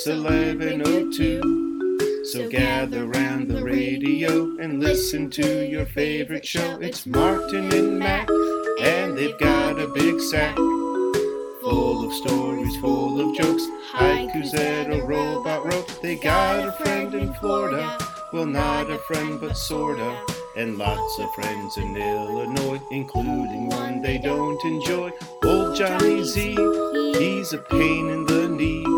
It's 0.00 0.06
11.02. 0.06 2.26
So 2.26 2.48
gather 2.48 3.06
round 3.06 3.48
the 3.48 3.64
radio 3.64 4.56
and 4.58 4.78
listen 4.78 5.28
to 5.30 5.68
your 5.68 5.86
favorite 5.86 6.46
show. 6.46 6.78
It's 6.80 7.04
Martin 7.04 7.72
and 7.72 7.98
Mac, 7.98 8.28
and 8.80 9.18
they've 9.18 9.36
got 9.40 9.80
a 9.80 9.88
big 9.88 10.20
sack 10.20 10.54
full 10.54 12.06
of 12.06 12.12
stories, 12.12 12.76
full 12.76 13.20
of 13.20 13.36
jokes. 13.36 13.66
Haikus 13.92 14.52
that 14.52 14.92
a 14.92 15.02
robot 15.02 15.64
wrote. 15.64 16.00
They 16.00 16.14
got 16.14 16.68
a 16.68 16.72
friend 16.84 17.12
in 17.16 17.34
Florida. 17.34 17.98
Well, 18.32 18.46
not 18.46 18.88
a 18.88 18.98
friend, 18.98 19.40
but 19.40 19.56
sorta. 19.56 20.16
And 20.56 20.78
lots 20.78 21.18
of 21.18 21.28
friends 21.34 21.76
in 21.76 21.96
Illinois, 21.96 22.80
including 22.92 23.68
one 23.68 24.00
they 24.00 24.18
don't 24.18 24.64
enjoy. 24.64 25.10
Old 25.42 25.74
Johnny 25.74 26.22
Z, 26.22 26.54
he's 27.18 27.52
a 27.52 27.58
pain 27.58 28.10
in 28.10 28.26
the 28.26 28.48
knee. 28.48 28.97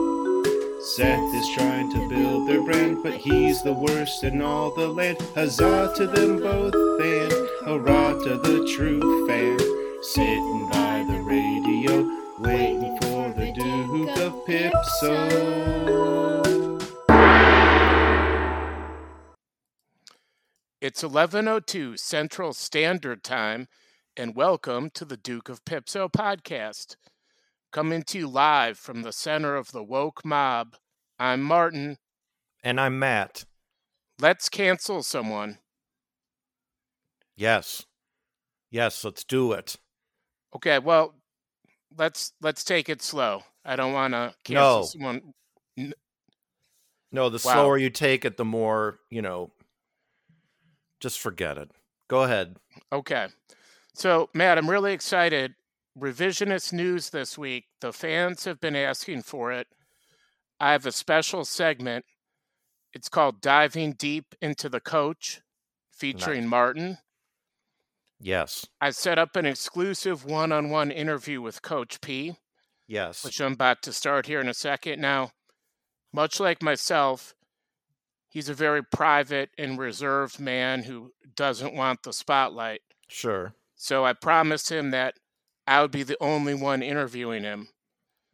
Seth 0.97 1.33
is 1.35 1.49
trying 1.51 1.89
to 1.93 2.09
build 2.09 2.49
their 2.49 2.65
brand, 2.65 3.01
but 3.01 3.15
he's 3.15 3.63
the 3.63 3.73
worst 3.73 4.25
in 4.25 4.43
all 4.43 4.75
the 4.75 4.89
land. 4.89 5.19
Huzzah 5.37 5.93
to 5.95 6.09
them 6.09 6.41
both, 6.41 6.75
and 6.75 7.33
hurrah 7.65 8.15
to 8.25 8.37
the 8.39 8.69
true 8.75 9.29
fan. 9.29 9.57
Sitting 10.03 10.69
by 10.69 11.05
the 11.09 11.21
radio, 11.21 12.03
waiting 12.41 12.99
for 13.03 13.33
the 13.39 13.53
Duke 13.53 14.17
of 14.19 14.45
Pipso. 14.47 15.29
It's 20.81 21.05
11:02 21.05 21.97
Central 21.99 22.53
Standard 22.53 23.23
Time 23.23 23.69
and 24.17 24.35
welcome 24.35 24.91
to 24.91 25.05
the 25.05 25.17
Duke 25.17 25.49
of 25.49 25.65
Pipso 25.65 26.09
podcast. 26.09 26.97
Coming 27.73 28.03
to 28.05 28.19
you 28.19 28.27
live 28.29 28.79
from 28.79 29.03
the 29.03 29.13
center 29.13 29.55
of 29.55 29.71
the 29.71 29.83
woke 29.83 30.25
mob. 30.25 30.75
I'm 31.19 31.41
Martin. 31.43 31.99
And 32.65 32.81
I'm 32.81 32.99
Matt. 32.99 33.45
Let's 34.21 34.49
cancel 34.49 35.03
someone. 35.03 35.59
Yes. 37.37 37.87
Yes, 38.71 39.05
let's 39.05 39.23
do 39.25 39.53
it. 39.53 39.77
Okay, 40.55 40.79
well, 40.81 41.15
let's 41.97 42.33
let's 42.41 42.65
take 42.65 42.89
it 42.89 43.03
slow. 43.03 43.45
I 43.65 43.77
don't 43.77 43.93
want 43.93 44.15
to 44.15 44.35
cancel 44.45 44.81
No. 44.81 44.83
someone. 44.85 45.33
No, 47.13 47.29
the 47.29 47.41
Wow. 47.45 47.55
slower 47.55 47.79
you 47.79 47.91
take 47.91 48.25
it, 48.25 48.37
the 48.37 48.45
more, 48.45 49.01
you 49.11 49.23
know, 49.23 49.53
just 51.01 51.19
forget 51.21 51.57
it. 51.57 51.71
Go 52.09 52.23
ahead. 52.25 52.57
Okay. 52.93 53.29
So, 53.95 54.29
Matt, 54.35 54.59
I'm 54.59 54.71
really 54.71 54.93
excited. 54.93 55.55
Revisionist 55.99 56.73
news 56.73 57.11
this 57.11 57.37
week. 57.37 57.67
The 57.81 57.93
fans 57.93 58.45
have 58.45 58.61
been 58.61 58.77
asking 58.77 59.23
for 59.23 59.53
it. 59.53 59.67
I 60.59 60.73
have 60.73 60.87
a 60.87 60.93
special 60.93 61.45
segment. 61.45 62.05
It's 62.93 63.09
called 63.09 63.41
Diving 63.41 63.93
Deep 63.93 64.35
into 64.41 64.69
the 64.69 64.81
Coach, 64.81 65.41
featuring 65.91 66.47
Martin. 66.47 66.99
Yes. 68.21 68.67
I 68.81 68.91
set 68.91 69.19
up 69.19 69.37
an 69.37 69.47
exclusive 69.47 70.25
one 70.25 70.53
on 70.53 70.71
one 70.71 70.91
interview 70.91 71.41
with 71.41 71.63
Coach 71.63 72.01
P, 72.01 72.37
Yes. 72.87 73.25
which 73.25 73.41
I'm 73.41 73.53
about 73.55 73.83
to 73.83 73.93
start 73.93 74.27
here 74.27 74.41
in 74.41 74.49
a 74.49 74.55
second. 74.55 75.01
Now, 75.01 75.31
much 76.13 76.41
like 76.41 76.63
myself, 76.63 77.35
he's 78.29 78.49
a 78.49 78.55
very 78.55 78.83
private 78.83 79.51
and 79.57 79.79
reserved 79.79 80.39
man 80.39 80.83
who 80.83 81.13
doesn't 81.35 81.75
want 81.75 82.03
the 82.03 82.13
spotlight. 82.13 82.83
Sure. 83.09 83.55
So 83.77 84.05
I 84.05 84.13
promised 84.13 84.71
him 84.71 84.91
that 84.91 85.15
I 85.67 85.83
would 85.83 85.91
be 85.91 86.03
the 86.03 86.17
only 86.21 86.55
one 86.55 86.83
interviewing 86.83 87.43
him. 87.43 87.69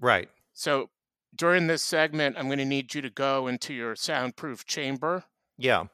Right. 0.00 0.28
So 0.52 0.90
during 1.34 1.66
this 1.66 1.82
segment, 1.82 2.36
I'm 2.38 2.46
going 2.46 2.58
to 2.58 2.64
need 2.64 2.94
you 2.94 3.02
to 3.02 3.10
go 3.10 3.46
into 3.46 3.74
your 3.74 3.94
soundproof 3.94 4.64
chamber. 4.64 5.24
Yeah. 5.58 5.84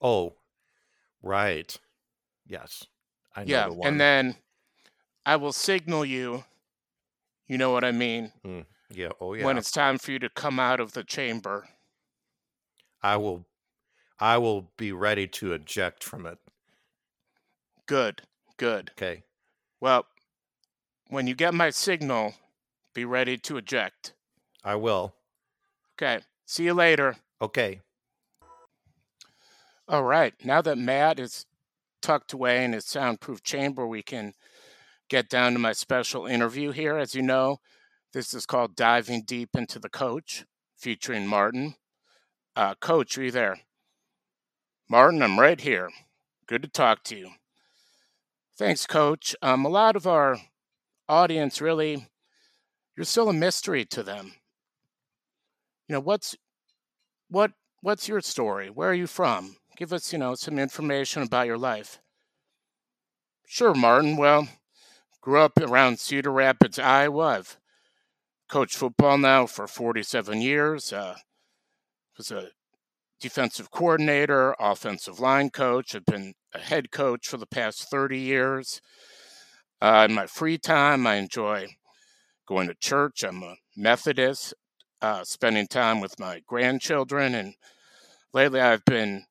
Oh, 0.00 0.34
right. 1.22 1.76
Yes. 2.46 2.86
I 3.34 3.44
know 3.44 3.50
yeah. 3.50 3.68
the. 3.68 3.80
And 3.82 4.00
then 4.00 4.36
I 5.24 5.36
will 5.36 5.52
signal 5.52 6.04
you, 6.04 6.44
you 7.46 7.58
know 7.58 7.70
what 7.70 7.84
I 7.84 7.92
mean, 7.92 8.32
mm, 8.44 8.64
yeah. 8.90 9.08
Oh, 9.20 9.34
yeah. 9.34 9.44
when 9.44 9.58
it's 9.58 9.70
time 9.70 9.98
for 9.98 10.12
you 10.12 10.18
to 10.20 10.28
come 10.28 10.60
out 10.60 10.80
of 10.80 10.92
the 10.92 11.04
chamber. 11.04 11.68
I 13.02 13.16
will. 13.16 13.44
I 14.18 14.38
will 14.38 14.70
be 14.78 14.92
ready 14.92 15.26
to 15.28 15.52
eject 15.52 16.02
from 16.02 16.24
it. 16.24 16.38
Good. 17.86 18.22
Good. 18.56 18.92
Okay. 18.92 19.24
Well, 19.80 20.06
when 21.08 21.26
you 21.26 21.34
get 21.34 21.54
my 21.54 21.70
signal, 21.70 22.34
be 22.94 23.04
ready 23.04 23.36
to 23.38 23.56
eject. 23.56 24.14
I 24.64 24.74
will. 24.74 25.14
Okay. 25.94 26.22
See 26.44 26.64
you 26.64 26.74
later. 26.74 27.16
Okay. 27.40 27.80
All 29.88 30.04
right. 30.04 30.34
Now 30.44 30.62
that 30.62 30.78
Matt 30.78 31.20
is 31.20 31.46
tucked 32.02 32.32
away 32.32 32.64
in 32.64 32.72
his 32.72 32.84
soundproof 32.84 33.42
chamber, 33.42 33.86
we 33.86 34.02
can 34.02 34.32
get 35.08 35.28
down 35.28 35.52
to 35.52 35.58
my 35.58 35.72
special 35.72 36.26
interview 36.26 36.72
here. 36.72 36.96
As 36.96 37.14
you 37.14 37.22
know, 37.22 37.58
this 38.12 38.34
is 38.34 38.46
called 38.46 38.76
Diving 38.76 39.22
Deep 39.22 39.50
into 39.54 39.78
the 39.78 39.88
Coach, 39.88 40.44
featuring 40.76 41.26
Martin. 41.26 41.74
Uh, 42.54 42.74
Coach, 42.74 43.16
are 43.18 43.24
you 43.24 43.30
there? 43.30 43.58
Martin, 44.88 45.22
I'm 45.22 45.38
right 45.38 45.60
here. 45.60 45.90
Good 46.46 46.62
to 46.62 46.68
talk 46.68 47.02
to 47.04 47.16
you. 47.16 47.30
Thanks, 48.56 48.86
Coach. 48.86 49.36
Um, 49.42 49.64
a 49.64 49.68
lot 49.68 49.96
of 49.96 50.06
our 50.06 50.38
audience 51.08 51.60
really, 51.60 52.06
you're 52.96 53.04
still 53.04 53.28
a 53.28 53.32
mystery 53.32 53.84
to 53.86 54.02
them. 54.02 54.32
You 55.88 55.94
know, 55.94 56.00
what's 56.00 56.34
what 57.28 57.52
what's 57.82 58.08
your 58.08 58.20
story? 58.20 58.68
Where 58.68 58.90
are 58.90 58.94
you 58.94 59.06
from? 59.06 59.56
Give 59.76 59.92
us, 59.92 60.12
you 60.12 60.18
know, 60.18 60.34
some 60.34 60.58
information 60.58 61.22
about 61.22 61.46
your 61.46 61.58
life. 61.58 62.00
Sure, 63.46 63.74
Martin. 63.74 64.16
Well, 64.16 64.48
grew 65.20 65.40
up 65.40 65.58
around 65.60 65.98
Cedar 66.00 66.32
Rapids, 66.32 66.78
Iowa. 66.78 67.38
I've 67.38 67.58
coached 68.48 68.76
football 68.76 69.18
now 69.18 69.46
for 69.46 69.66
47 69.66 70.40
years. 70.40 70.92
Uh, 70.92 71.16
was 72.16 72.30
a 72.30 72.48
defensive 73.20 73.70
coordinator, 73.70 74.54
offensive 74.58 75.20
line 75.20 75.50
coach. 75.50 75.94
I've 75.94 76.06
been 76.06 76.34
a 76.54 76.58
head 76.58 76.90
coach 76.90 77.28
for 77.28 77.36
the 77.36 77.46
past 77.46 77.90
30 77.90 78.18
years. 78.18 78.80
Uh, 79.80 80.06
in 80.08 80.14
my 80.14 80.26
free 80.26 80.58
time, 80.58 81.06
I 81.06 81.16
enjoy 81.16 81.66
going 82.46 82.68
to 82.68 82.74
church. 82.74 83.22
I'm 83.22 83.42
a 83.42 83.56
Methodist, 83.76 84.54
uh, 85.02 85.24
spending 85.24 85.66
time 85.66 86.00
with 86.00 86.18
my 86.18 86.40
grandchildren, 86.46 87.34
and 87.34 87.54
lately 88.32 88.60
I've 88.60 88.84
been 88.84 89.24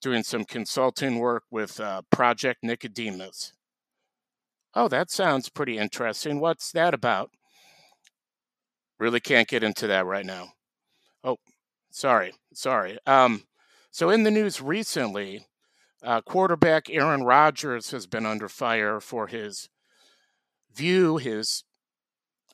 doing 0.00 0.22
some 0.22 0.44
consulting 0.44 1.18
work 1.18 1.44
with 1.50 1.78
uh, 1.78 2.02
Project 2.10 2.60
Nicodemus. 2.62 3.52
Oh, 4.74 4.88
that 4.88 5.10
sounds 5.10 5.48
pretty 5.48 5.76
interesting. 5.76 6.40
What's 6.40 6.72
that 6.72 6.94
about? 6.94 7.30
Really 8.98 9.20
can't 9.20 9.48
get 9.48 9.62
into 9.62 9.86
that 9.88 10.06
right 10.06 10.24
now. 10.24 10.52
Oh, 11.24 11.38
sorry, 11.90 12.32
sorry. 12.54 12.98
Um, 13.06 13.44
so 13.90 14.08
in 14.10 14.22
the 14.22 14.30
news 14.30 14.62
recently, 14.62 15.46
uh, 16.02 16.22
quarterback 16.22 16.88
Aaron 16.88 17.24
Rodgers 17.24 17.90
has 17.90 18.06
been 18.06 18.24
under 18.24 18.48
fire 18.48 19.00
for 19.00 19.26
his 19.26 19.68
view, 20.74 21.16
his 21.16 21.64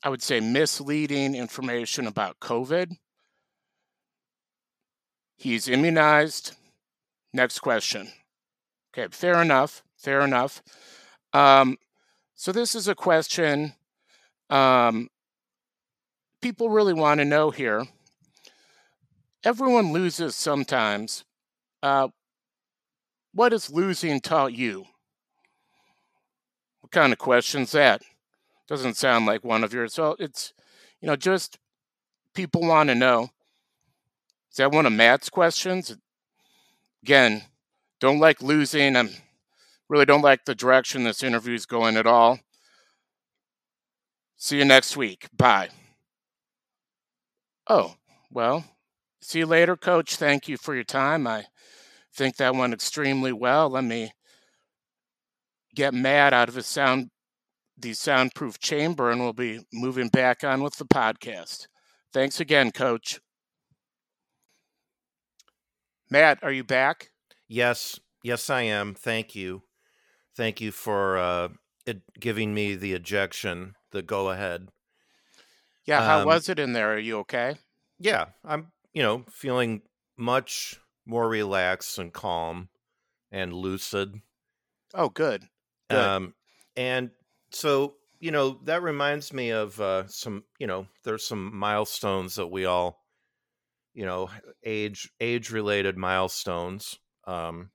I 0.02 0.08
would 0.08 0.22
say 0.22 0.40
misleading 0.40 1.34
information 1.34 2.06
about 2.06 2.38
COVID. 2.40 2.96
He's 5.36 5.68
immunized. 5.68 6.54
Next 7.32 7.58
question. 7.58 8.08
Okay, 8.92 9.08
fair 9.10 9.42
enough. 9.42 9.82
Fair 9.96 10.20
enough. 10.20 10.62
Um, 11.32 11.76
so 12.34 12.52
this 12.52 12.74
is 12.74 12.88
a 12.88 12.94
question 12.94 13.74
um, 14.48 15.08
people 16.40 16.70
really 16.70 16.94
want 16.94 17.18
to 17.18 17.24
know 17.24 17.50
here. 17.50 17.84
Everyone 19.44 19.92
loses 19.92 20.36
sometimes. 20.36 21.24
Uh, 21.82 22.08
what 23.32 23.52
has 23.52 23.70
losing 23.70 24.20
taught 24.20 24.52
you? 24.52 24.86
Kind 26.96 27.12
of 27.12 27.18
question's 27.18 27.72
that? 27.72 28.00
Doesn't 28.66 28.96
sound 28.96 29.26
like 29.26 29.44
one 29.44 29.62
of 29.62 29.74
yours. 29.74 29.92
So 29.92 30.16
it's, 30.18 30.54
you 30.98 31.06
know, 31.06 31.14
just 31.14 31.58
people 32.32 32.62
want 32.62 32.88
to 32.88 32.94
know. 32.94 33.28
Is 34.50 34.56
that 34.56 34.72
one 34.72 34.86
of 34.86 34.94
Matt's 34.94 35.28
questions? 35.28 35.94
Again, 37.02 37.42
don't 38.00 38.18
like 38.18 38.40
losing. 38.40 38.96
I'm 38.96 39.10
really 39.90 40.06
don't 40.06 40.22
like 40.22 40.46
the 40.46 40.54
direction 40.54 41.04
this 41.04 41.22
interview 41.22 41.54
is 41.54 41.66
going 41.66 41.98
at 41.98 42.06
all. 42.06 42.40
See 44.38 44.56
you 44.56 44.64
next 44.64 44.96
week. 44.96 45.28
Bye. 45.36 45.68
Oh, 47.68 47.96
well, 48.30 48.64
see 49.20 49.40
you 49.40 49.46
later, 49.46 49.76
coach. 49.76 50.16
Thank 50.16 50.48
you 50.48 50.56
for 50.56 50.74
your 50.74 50.82
time. 50.82 51.26
I 51.26 51.44
think 52.14 52.36
that 52.36 52.54
went 52.54 52.72
extremely 52.72 53.34
well. 53.34 53.68
Let 53.68 53.84
me 53.84 54.12
get 55.76 55.94
Matt 55.94 56.32
out 56.32 56.48
of 56.48 56.56
his 56.56 56.66
sound 56.66 57.10
the 57.78 57.92
soundproof 57.92 58.58
chamber 58.58 59.10
and 59.10 59.20
we'll 59.20 59.34
be 59.34 59.60
moving 59.72 60.08
back 60.08 60.42
on 60.42 60.62
with 60.62 60.74
the 60.76 60.86
podcast. 60.86 61.66
Thanks 62.12 62.40
again, 62.40 62.72
coach. 62.72 63.20
Matt, 66.10 66.38
are 66.42 66.52
you 66.52 66.64
back? 66.64 67.10
Yes, 67.48 68.00
yes, 68.22 68.48
I 68.48 68.62
am. 68.62 68.94
Thank 68.94 69.34
you, 69.34 69.62
thank 70.34 70.60
you 70.60 70.72
for 70.72 71.18
uh, 71.18 71.48
giving 72.18 72.54
me 72.54 72.74
the 72.74 72.94
ejection, 72.94 73.74
the 73.92 74.02
go 74.02 74.30
ahead. 74.30 74.68
Yeah, 75.84 76.02
how 76.02 76.20
Um, 76.20 76.26
was 76.26 76.48
it 76.48 76.58
in 76.58 76.72
there? 76.72 76.94
Are 76.94 76.98
you 76.98 77.18
okay? 77.18 77.56
Yeah, 77.98 78.26
I'm, 78.44 78.72
you 78.92 79.02
know, 79.02 79.24
feeling 79.30 79.82
much 80.16 80.80
more 81.04 81.28
relaxed 81.28 81.98
and 81.98 82.12
calm 82.12 82.68
and 83.30 83.52
lucid. 83.52 84.22
Oh, 84.94 85.08
good. 85.08 85.44
Um, 85.90 86.34
and 86.76 87.10
so, 87.50 87.96
you 88.20 88.30
know, 88.30 88.60
that 88.64 88.82
reminds 88.82 89.32
me 89.32 89.50
of 89.50 89.80
uh, 89.80 90.06
some, 90.08 90.44
you 90.58 90.66
know, 90.66 90.86
there's 91.04 91.26
some 91.26 91.54
milestones 91.56 92.36
that 92.36 92.48
we 92.48 92.64
all, 92.64 93.04
you 93.94 94.04
know, 94.04 94.30
age 94.64 95.10
age 95.20 95.50
related 95.50 95.96
milestones. 95.96 96.98
Um, 97.24 97.70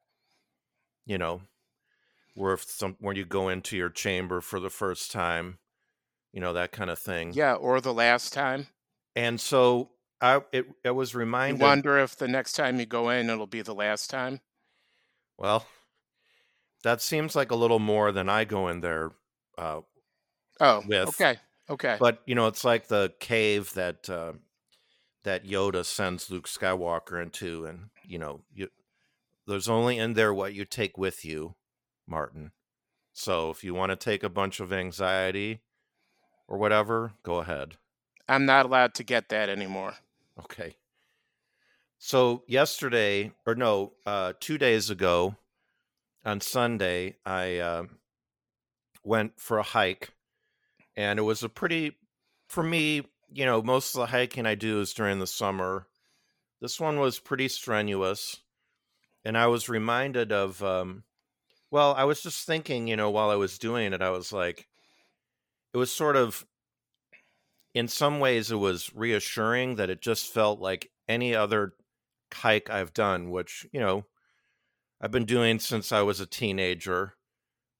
you 1.06 1.18
know, 1.18 1.42
where 2.36 2.54
if 2.54 2.63
some 2.63 2.96
when 3.00 3.16
you 3.16 3.25
go 3.25 3.50
into 3.50 3.78
your 3.78 3.90
chamber 3.90 4.42
for 4.42 4.60
the 4.60 4.69
first 4.69 5.12
time, 5.12 5.60
you 6.31 6.40
know, 6.42 6.54
that 6.54 6.72
kind 6.72 6.90
of 6.90 7.00
thing. 7.00 7.34
Yeah, 7.34 7.56
or 7.56 7.81
the 7.81 7.94
last 7.94 8.34
time. 8.34 8.68
And 9.16 9.40
so 9.40 9.92
I 10.22 10.42
it 10.52 10.68
I 10.86 10.92
was 10.92 11.13
You 11.13 11.19
reminded 11.19 11.62
wonder 11.62 12.00
if 12.00 12.16
the 12.16 12.28
next 12.28 12.54
time 12.54 12.80
you 12.80 12.86
go 12.88 13.10
in, 13.10 13.30
it'll 13.30 13.46
be 13.48 13.62
the 13.62 13.75
last 13.75 14.10
time. 14.10 14.42
well, 15.38 15.66
that 16.83 17.01
seems 17.01 17.36
like 17.36 17.51
a 17.51 17.56
little 17.56 17.80
more 17.80 18.12
than 18.12 18.30
I 18.30 18.45
go 18.45 18.68
in 18.68 18.81
there 18.81 19.12
uh, 19.57 19.81
Oh, 20.60 20.83
with. 20.88 21.10
okay. 21.10 21.38
Okay. 21.69 21.98
But 22.00 22.22
you 22.25 22.36
know, 22.36 22.48
it's 22.48 22.63
like 22.63 22.88
the 22.88 23.13
cave 23.19 23.74
that 23.74 24.10
uh, 24.10 24.33
that 25.24 25.45
Yoda 25.45 25.86
sends 25.86 26.30
Luke 26.30 26.48
Skywalker 26.48 27.22
into, 27.22 27.66
and 27.66 27.89
you 28.04 28.18
know, 28.19 28.42
you 28.54 28.69
there's 29.48 29.69
only 29.69 29.98
in 29.98 30.13
there 30.13 30.33
what 30.33 30.54
you 30.54 30.66
take 30.66 30.98
with 30.98 31.24
you, 31.25 31.56
Martin. 32.07 32.51
So 33.13 33.50
if 33.50 33.63
you 33.63 33.74
want 33.74 33.92
to 33.92 33.95
take 33.95 34.24
a 34.24 34.30
bunch 34.30 34.60
of 34.60 34.72
anxiety 34.74 35.62
or 36.48 36.57
whatever, 36.57 37.13
go 37.24 37.38
ahead. 37.38 37.75
I'm 38.27 38.45
not 38.45 38.66
allowed 38.66 38.94
to 38.95 39.04
get 39.04 39.30
that 39.30 39.50
anymore. 39.50 39.95
Okay. 40.39 40.75
So 41.98 42.44
yesterday, 42.48 43.31
or 43.45 43.56
no, 43.56 43.94
uh, 44.06 44.34
two 44.39 44.57
days 44.57 44.89
ago, 44.89 45.36
on 46.26 46.42
Sunday, 46.42 47.16
I 47.26 47.58
uh, 47.58 47.84
went 49.04 49.40
for 49.40 49.58
a 49.58 49.64
hike, 49.64 50.14
and 50.96 51.20
it 51.20 51.24
was 51.24 51.44
a 51.44 51.50
pretty, 51.50 51.98
for 52.48 52.64
me, 52.64 53.04
you 53.32 53.46
know, 53.46 53.62
most 53.62 53.96
of 53.96 54.02
the 54.02 54.08
hiking 54.08 54.46
I 54.46 54.56
do 54.56 54.82
is 54.82 54.94
during 54.94 55.20
the 55.20 55.28
summer. 55.28 55.88
This 56.60 56.80
one 56.80 57.00
was 57.00 57.20
pretty 57.20 57.48
strenuous, 57.48 58.38
and 59.26 59.38
I 59.38 59.48
was 59.48 59.70
reminded 59.70 60.32
of, 60.32 60.62
um, 60.64 61.04
well, 61.72 61.94
I 61.96 62.04
was 62.04 62.22
just 62.22 62.46
thinking, 62.46 62.88
you 62.88 62.96
know, 62.96 63.10
while 63.10 63.30
I 63.30 63.36
was 63.36 63.58
doing 63.58 63.94
it, 63.94 64.02
I 64.02 64.12
was 64.12 64.32
like, 64.32 64.68
it 65.74 65.78
was 65.78 65.92
sort 65.92 66.16
of, 66.16 66.46
in 67.74 67.88
some 67.88 68.20
ways, 68.20 68.52
it 68.52 68.58
was 68.58 68.94
reassuring 68.94 69.76
that 69.76 69.90
it 69.90 70.02
just 70.02 70.32
felt 70.32 70.60
like 70.60 70.92
any 71.08 71.34
other 71.34 71.74
hike 72.34 72.70
I've 72.70 72.94
done, 72.94 73.32
which, 73.32 73.66
you 73.72 73.80
know, 73.80 74.06
I've 75.01 75.12
been 75.12 75.25
doing 75.25 75.59
since 75.59 75.92
I 75.92 76.01
was 76.03 76.19
a 76.19 76.27
teenager, 76.27 77.15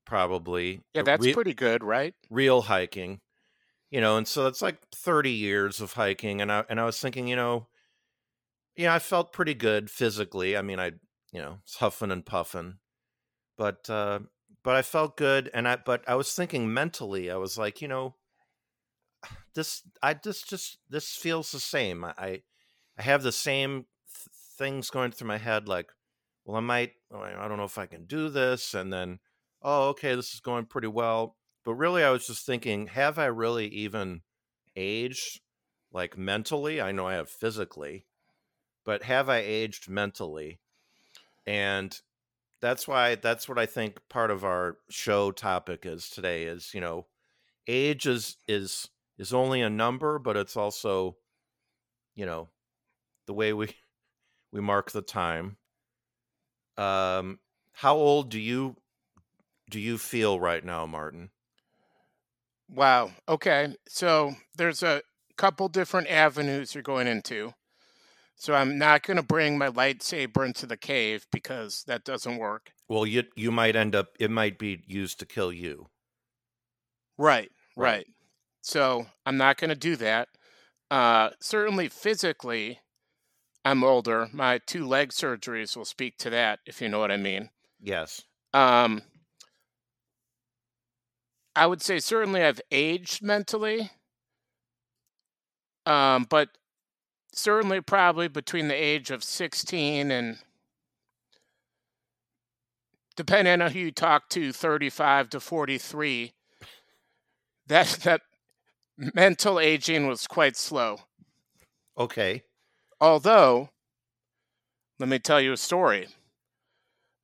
probably. 0.06 0.82
Yeah, 0.94 1.04
that's 1.04 1.26
re- 1.26 1.34
pretty 1.34 1.54
good, 1.54 1.84
right? 1.84 2.16
real 2.30 2.64
hiking, 2.64 3.22
you 3.92 4.02
know, 4.02 4.18
and 4.18 4.28
so 4.28 4.48
it's 4.48 4.62
like 4.62 4.80
30 4.96 5.32
years 5.32 5.80
of 5.82 5.94
hiking. 5.94 6.42
And 6.42 6.52
I, 6.52 6.64
and 6.68 6.80
I 6.80 6.86
was 6.86 7.00
thinking, 7.00 7.28
you 7.28 7.36
know, 7.36 7.68
yeah, 8.76 8.94
I 8.94 9.00
felt 9.00 9.34
pretty 9.34 9.54
good 9.54 9.92
physically. 9.92 10.58
I 10.58 10.62
mean, 10.62 10.80
I, 10.80 10.94
you 11.32 11.42
know, 11.42 11.60
was 11.64 11.76
huffing 11.76 12.12
and 12.12 12.26
puffing, 12.26 12.80
but, 13.58 13.90
uh, 13.90 14.20
but 14.64 14.76
I 14.76 14.82
felt 14.82 15.18
good. 15.18 15.50
And 15.54 15.68
I, 15.68 15.76
but 15.78 16.04
I 16.08 16.16
was 16.16 16.34
thinking 16.34 16.74
mentally, 16.74 17.30
I 17.30 17.36
was 17.36 17.58
like, 17.58 17.82
you 17.82 17.88
know, 17.88 18.16
this, 19.54 19.84
I 20.02 20.14
just, 20.16 20.50
just, 20.50 20.80
this 20.90 21.10
feels 21.10 21.52
the 21.52 21.60
same. 21.60 22.04
I, 22.04 22.14
I, 22.18 22.42
I 22.98 23.02
have 23.04 23.24
the 23.24 23.32
same 23.32 23.86
th- 24.08 24.28
things 24.58 24.90
going 24.90 25.12
through 25.12 25.28
my 25.28 25.38
head, 25.38 25.68
like, 25.68 25.92
well, 26.46 26.58
I 26.58 26.62
might, 26.62 26.94
oh, 27.12 27.22
I 27.22 27.48
don't 27.48 27.58
know 27.58 27.64
if 27.64 27.78
I 27.78 27.86
can 27.86 28.06
do 28.06 28.30
this. 28.30 28.74
And 28.74 28.92
then, 28.92 29.20
oh, 29.62 29.90
okay, 29.90 30.16
this 30.16 30.34
is 30.34 30.40
going 30.40 30.66
pretty 30.66 30.88
well. 30.88 31.36
But 31.64 31.76
really, 31.76 32.04
I 32.04 32.10
was 32.10 32.26
just 32.26 32.46
thinking, 32.46 32.88
have 32.88 33.20
I 33.20 33.26
really 33.26 33.68
even 33.68 34.22
aged 34.76 35.42
like 35.92 36.18
mentally? 36.18 36.82
I 36.82 36.92
know 36.92 37.08
I 37.08 37.14
have 37.14 37.30
physically, 37.30 38.06
but 38.84 39.04
have 39.04 39.30
I 39.30 39.38
aged 39.40 39.90
mentally? 39.90 40.60
And 41.46 42.00
that's 42.62 42.88
why 42.88 43.16
that's 43.16 43.50
what 43.50 43.60
I 43.60 43.66
think 43.66 44.00
part 44.10 44.32
of 44.32 44.44
our 44.44 44.78
show 44.90 45.32
topic 45.32 45.86
is 45.86 46.10
today 46.10 46.44
is, 46.44 46.72
you 46.74 46.82
know, 46.82 47.08
age 47.68 48.08
is 48.08 48.38
is 48.48 48.90
is 49.18 49.34
only 49.34 49.62
a 49.62 49.70
number, 49.70 50.18
but 50.20 50.38
it's 50.38 50.58
also, 50.58 51.18
you 52.16 52.26
know, 52.26 52.50
the 53.28 53.34
way 53.34 53.54
we 53.54 53.76
we 54.52 54.62
mark 54.62 54.92
the 54.92 55.02
time. 55.02 55.58
Um 56.78 57.40
how 57.74 57.96
old 57.96 58.30
do 58.30 58.40
you 58.40 58.76
do 59.70 59.80
you 59.80 59.98
feel 59.98 60.40
right 60.40 60.64
now, 60.64 60.86
Martin? 60.86 61.32
Wow. 62.70 63.12
Okay. 63.28 63.76
So 63.88 64.36
there's 64.56 64.84
a 64.84 65.02
couple 65.38 65.68
different 65.70 66.10
avenues 66.10 66.76
you're 66.76 66.84
going 66.84 67.08
into. 67.08 67.54
So 68.36 68.54
I'm 68.54 68.78
not 68.78 69.04
going 69.04 69.18
to 69.18 69.24
bring 69.24 69.58
my 69.58 69.70
lightsaber 69.70 70.46
into 70.46 70.66
the 70.66 70.78
cave 70.78 71.26
because 71.32 71.84
that 71.88 72.04
doesn't 72.04 72.38
work. 72.38 72.72
Well, 72.90 73.06
you 73.06 73.24
you 73.36 73.52
might 73.52 73.76
end 73.76 73.96
up 73.96 74.08
it 74.20 74.32
might 74.32 74.58
be 74.58 74.84
used 74.88 75.20
to 75.20 75.26
kill 75.26 75.54
you. 75.54 75.88
Right. 77.18 77.52
Right. 77.76 77.92
Right. 77.98 78.08
So 78.62 79.08
I'm 79.26 79.38
not 79.38 79.58
going 79.58 79.70
to 79.70 79.76
do 79.76 79.96
that. 79.98 80.30
Uh, 80.90 81.30
certainly 81.40 81.88
physically, 81.88 82.80
I'm 83.64 83.84
older. 83.84 84.28
My 84.34 84.60
two 84.60 84.88
leg 84.88 85.10
surgeries 85.10 85.76
will 85.76 85.86
speak 85.86 86.18
to 86.20 86.30
that, 86.32 86.60
if 86.66 86.82
you 86.82 86.90
know 86.90 87.00
what 87.00 87.12
I 87.12 87.18
mean. 87.18 87.50
Yes. 87.80 88.24
Um, 88.54 89.02
I 91.56 91.68
would 91.68 91.82
say 91.82 92.00
certainly 92.00 92.44
I've 92.44 92.62
aged 92.72 93.22
mentally, 93.22 93.92
um, 95.86 96.26
but 96.30 96.50
certainly 97.34 97.82
probably 97.82 98.28
between 98.28 98.68
the 98.68 98.76
age 98.76 99.12
of 99.12 99.24
16 99.24 100.12
and 100.12 100.38
depending 103.16 103.62
on 103.62 103.72
who 103.72 103.80
you 103.80 103.92
talk 103.92 104.30
to 104.30 104.52
35 104.52 105.30
to 105.30 105.40
43 105.40 106.34
that 107.68 107.88
that 108.04 108.22
mental 108.98 109.60
aging 109.60 110.08
was 110.08 110.28
quite 110.28 110.58
slow 110.58 111.00
Okay. 111.98 112.44
Although 113.02 113.70
let 115.00 115.10
me 115.10 115.20
tell 115.20 115.42
you 115.42 115.52
a 115.52 115.58
story 115.58 116.08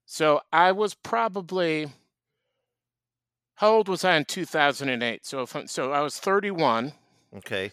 so 0.06 0.42
i 0.52 0.72
was 0.72 0.94
probably 0.94 1.88
how 3.56 3.70
old 3.70 3.88
was 3.88 4.04
i 4.04 4.18
in 4.18 4.26
2008 4.26 5.26
so 5.26 5.42
if 5.42 5.56
I'm, 5.56 5.68
so 5.68 5.94
i 5.94 6.02
was 6.02 6.20
31 6.20 6.92
Okay. 7.36 7.72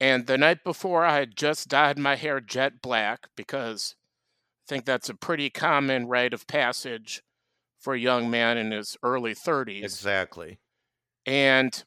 And 0.00 0.26
the 0.26 0.38
night 0.38 0.62
before, 0.62 1.04
I 1.04 1.18
had 1.18 1.36
just 1.36 1.68
dyed 1.68 1.98
my 1.98 2.16
hair 2.16 2.40
jet 2.40 2.82
black 2.82 3.28
because 3.36 3.94
I 4.66 4.68
think 4.68 4.84
that's 4.84 5.08
a 5.08 5.14
pretty 5.14 5.48
common 5.48 6.06
rite 6.06 6.34
of 6.34 6.46
passage 6.46 7.22
for 7.78 7.94
a 7.94 7.98
young 7.98 8.30
man 8.30 8.58
in 8.58 8.72
his 8.72 8.96
early 9.02 9.34
30s. 9.34 9.84
Exactly. 9.84 10.58
And 11.24 11.82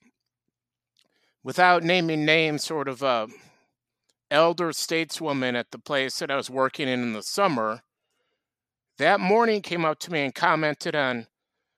without 1.44 1.84
naming 1.84 2.26
names, 2.26 2.64
sort 2.64 2.88
of 2.88 3.04
a 3.04 3.28
elder 4.32 4.70
stateswoman 4.70 5.56
at 5.56 5.72
the 5.72 5.80
place 5.80 6.20
that 6.20 6.32
I 6.32 6.36
was 6.36 6.50
working 6.50 6.88
in 6.88 7.02
in 7.02 7.14
the 7.14 7.24
summer, 7.24 7.82
that 8.98 9.20
morning 9.20 9.62
came 9.62 9.86
up 9.86 10.00
to 10.00 10.12
me 10.12 10.22
and 10.22 10.36
commented 10.36 10.96
on 10.96 11.28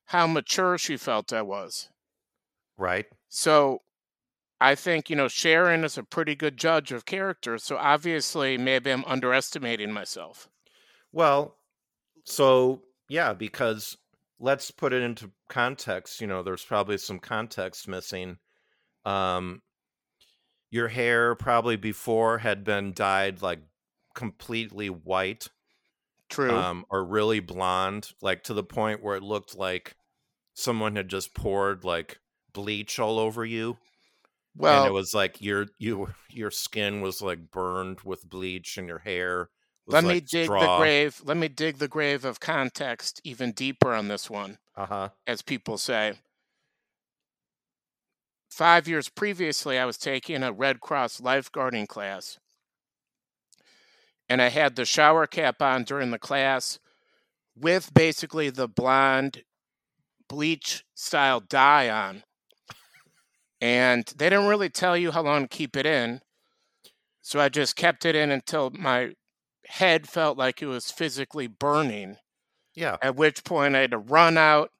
how 0.05 0.27
mature 0.27 0.77
she 0.77 0.97
felt 0.97 1.31
I 1.31 1.41
was. 1.41 1.89
Right. 2.77 3.05
So 3.29 3.81
I 4.59 4.75
think, 4.75 5.09
you 5.09 5.15
know, 5.15 5.27
Sharon 5.27 5.83
is 5.83 5.97
a 5.97 6.03
pretty 6.03 6.35
good 6.35 6.57
judge 6.57 6.91
of 6.91 7.05
character. 7.05 7.57
So 7.57 7.77
obviously, 7.77 8.57
maybe 8.57 8.91
I'm 8.91 9.05
underestimating 9.05 9.91
myself. 9.91 10.49
Well, 11.11 11.57
so 12.25 12.81
yeah, 13.09 13.33
because 13.33 13.97
let's 14.39 14.71
put 14.71 14.93
it 14.93 15.03
into 15.03 15.31
context, 15.49 16.21
you 16.21 16.27
know, 16.27 16.43
there's 16.43 16.63
probably 16.63 16.97
some 16.97 17.19
context 17.19 17.87
missing. 17.87 18.37
Um 19.05 19.61
your 20.71 20.87
hair 20.87 21.35
probably 21.35 21.75
before 21.75 22.39
had 22.39 22.63
been 22.63 22.93
dyed 22.93 23.41
like 23.41 23.59
completely 24.15 24.89
white 24.89 25.47
True. 26.29 26.51
um 26.55 26.85
or 26.89 27.03
really 27.05 27.39
blonde, 27.41 28.11
like 28.21 28.43
to 28.43 28.53
the 28.53 28.63
point 28.63 29.03
where 29.03 29.15
it 29.17 29.23
looked 29.23 29.55
like 29.55 29.95
someone 30.53 30.95
had 30.95 31.09
just 31.09 31.33
poured 31.35 31.83
like 31.83 32.19
bleach 32.53 32.99
all 32.99 33.19
over 33.19 33.45
you. 33.45 33.77
well, 34.55 34.77
and 34.77 34.87
it 34.87 34.91
was 34.93 35.13
like 35.13 35.41
your 35.41 35.67
you 35.77 36.09
your 36.29 36.51
skin 36.51 37.01
was 37.01 37.21
like 37.21 37.51
burned 37.51 38.01
with 38.01 38.29
bleach 38.29 38.77
and 38.77 38.87
your 38.87 38.99
hair 38.99 39.49
was 39.85 39.93
Let 39.95 40.03
me 40.05 40.15
like 40.15 40.25
dig 40.27 40.47
the 40.47 40.77
grave. 40.77 41.21
Let 41.25 41.37
me 41.37 41.47
dig 41.47 41.77
the 41.77 41.87
grave 41.87 42.23
of 42.25 42.39
context 42.39 43.19
even 43.23 43.51
deeper 43.51 43.93
on 43.93 44.07
this 44.07 44.29
one, 44.29 44.57
Uh 44.75 44.85
huh. 44.85 45.09
as 45.27 45.41
people 45.41 45.77
say. 45.77 46.13
Five 48.51 48.85
years 48.87 49.07
previously, 49.07 49.79
I 49.79 49.85
was 49.85 49.97
taking 49.97 50.43
a 50.43 50.51
Red 50.51 50.81
Cross 50.81 51.21
lifeguarding 51.21 51.87
class, 51.87 52.37
and 54.27 54.41
I 54.41 54.49
had 54.49 54.75
the 54.75 54.83
shower 54.83 55.25
cap 55.25 55.61
on 55.61 55.85
during 55.85 56.11
the 56.11 56.19
class 56.19 56.77
with 57.55 57.93
basically 57.93 58.49
the 58.49 58.67
blonde 58.67 59.43
bleach 60.27 60.83
style 60.93 61.39
dye 61.39 61.89
on. 61.89 62.23
And 63.61 64.05
they 64.17 64.29
didn't 64.29 64.47
really 64.47 64.69
tell 64.69 64.97
you 64.97 65.11
how 65.11 65.21
long 65.21 65.43
to 65.43 65.47
keep 65.47 65.77
it 65.77 65.85
in. 65.85 66.21
So 67.21 67.39
I 67.39 67.47
just 67.49 67.75
kept 67.75 68.05
it 68.05 68.15
in 68.15 68.31
until 68.31 68.71
my 68.71 69.13
head 69.67 70.09
felt 70.09 70.37
like 70.37 70.61
it 70.61 70.65
was 70.65 70.91
physically 70.91 71.47
burning, 71.47 72.17
Yeah, 72.73 72.97
at 73.01 73.15
which 73.15 73.43
point 73.43 73.75
I 73.75 73.79
had 73.79 73.91
to 73.91 73.97
run 73.97 74.37
out 74.37 74.71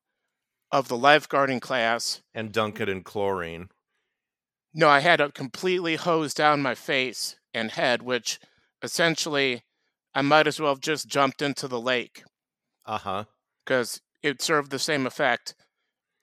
of 0.71 0.87
the 0.87 0.97
lifeguarding 0.97 1.61
class. 1.61 2.21
and 2.33 2.51
dunk 2.51 2.79
it 2.79 2.87
in 2.89 3.03
chlorine. 3.03 3.69
No, 4.73 4.87
I 4.87 4.99
had 4.99 5.17
to 5.17 5.29
completely 5.31 5.97
hose 5.97 6.33
down 6.33 6.61
my 6.61 6.75
face 6.75 7.35
and 7.53 7.71
head, 7.71 8.01
which 8.01 8.39
essentially 8.81 9.63
I 10.13 10.21
might 10.21 10.47
as 10.47 10.59
well 10.59 10.71
have 10.73 10.79
just 10.79 11.07
jumped 11.07 11.41
into 11.41 11.67
the 11.67 11.79
lake 11.79 12.23
Uh 12.85 12.97
huh. 12.99 13.23
because 13.65 13.99
it 14.23 14.41
served 14.41 14.71
the 14.71 14.79
same 14.79 15.05
effect. 15.05 15.55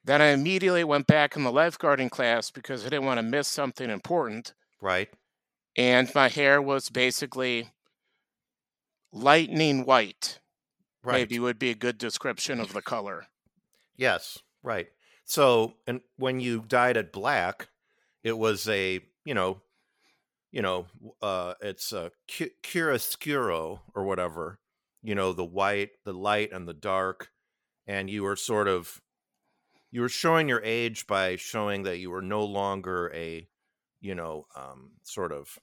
Then 0.05 0.23
I 0.23 0.28
immediately 0.28 0.85
went 0.85 1.07
back 1.07 1.37
in 1.37 1.45
the 1.45 1.52
lifeguarding 1.52 2.11
class 2.11 2.50
because 2.50 2.87
I 2.87 2.88
didn't 2.88 3.05
want 3.05 3.19
to 3.19 3.23
miss 3.23 3.49
something 3.49 3.90
important. 3.90 4.55
Right. 4.81 5.11
And 5.76 6.11
my 6.14 6.28
hair 6.28 6.62
was 6.62 6.88
basically 6.88 7.69
lightning 9.12 9.85
white. 9.85 10.38
Right. 11.02 11.14
Maybe 11.21 11.38
would 11.38 11.59
be 11.59 11.71
a 11.71 11.75
good 11.75 11.99
description 11.99 12.61
of 12.61 12.73
the 12.73 12.83
color. 12.83 13.26
Yes, 13.99 14.38
right. 14.62 14.88
So, 15.26 15.75
and 15.87 16.00
when 16.17 16.40
you 16.40 16.62
dyed 16.62 16.97
it 16.97 17.12
black, 17.12 17.69
it 18.23 18.38
was 18.38 18.69
a, 18.69 19.00
you 19.25 19.35
know, 19.35 19.62
you 20.52 20.62
know, 20.62 20.87
uh 21.23 21.55
it's 21.62 21.93
a 21.93 22.12
cu- 22.31 22.50
chiaroscuro 22.62 23.81
or 23.95 24.05
whatever. 24.05 24.61
You 25.02 25.14
know, 25.17 25.33
the 25.35 25.45
white, 25.45 25.93
the 26.05 26.14
light 26.14 26.52
and 26.52 26.69
the 26.69 26.75
dark, 26.75 27.33
and 27.87 28.11
you 28.11 28.25
were 28.25 28.37
sort 28.37 28.69
of 28.69 29.02
you 29.90 30.00
were 30.02 30.09
showing 30.09 30.49
your 30.49 30.62
age 30.64 31.07
by 31.07 31.37
showing 31.37 31.83
that 31.85 31.99
you 31.99 32.11
were 32.11 32.23
no 32.23 32.45
longer 32.45 33.12
a, 33.14 33.49
you 34.00 34.14
know, 34.14 34.47
um 34.57 34.93
sort 35.05 35.33
of 35.33 35.59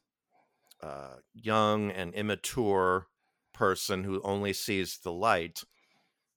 uh 0.82 1.18
young 1.34 1.92
and 1.92 2.14
immature 2.14 3.08
person 3.54 4.04
who 4.04 4.22
only 4.24 4.54
sees 4.54 5.00
the 5.00 5.12
light. 5.14 5.64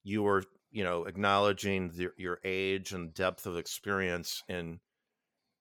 You 0.05 0.23
were 0.25 0.45
you 0.71 0.85
know 0.85 1.05
acknowledging 1.05 1.91
the, 1.91 2.11
your 2.17 2.41
age 2.45 2.93
and 2.93 3.15
depth 3.15 3.47
of 3.47 3.57
experience 3.57 4.43
in 4.49 4.81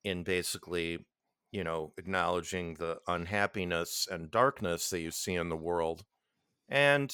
in 0.03 0.23
basically 0.23 1.05
you 1.51 1.63
know 1.63 1.93
acknowledging 1.97 2.75
the 2.75 2.99
unhappiness 3.07 4.07
and 4.09 4.31
darkness 4.31 4.89
that 4.89 4.99
you 5.01 5.11
see 5.11 5.35
in 5.35 5.49
the 5.49 5.57
world. 5.57 6.05
And 6.69 7.13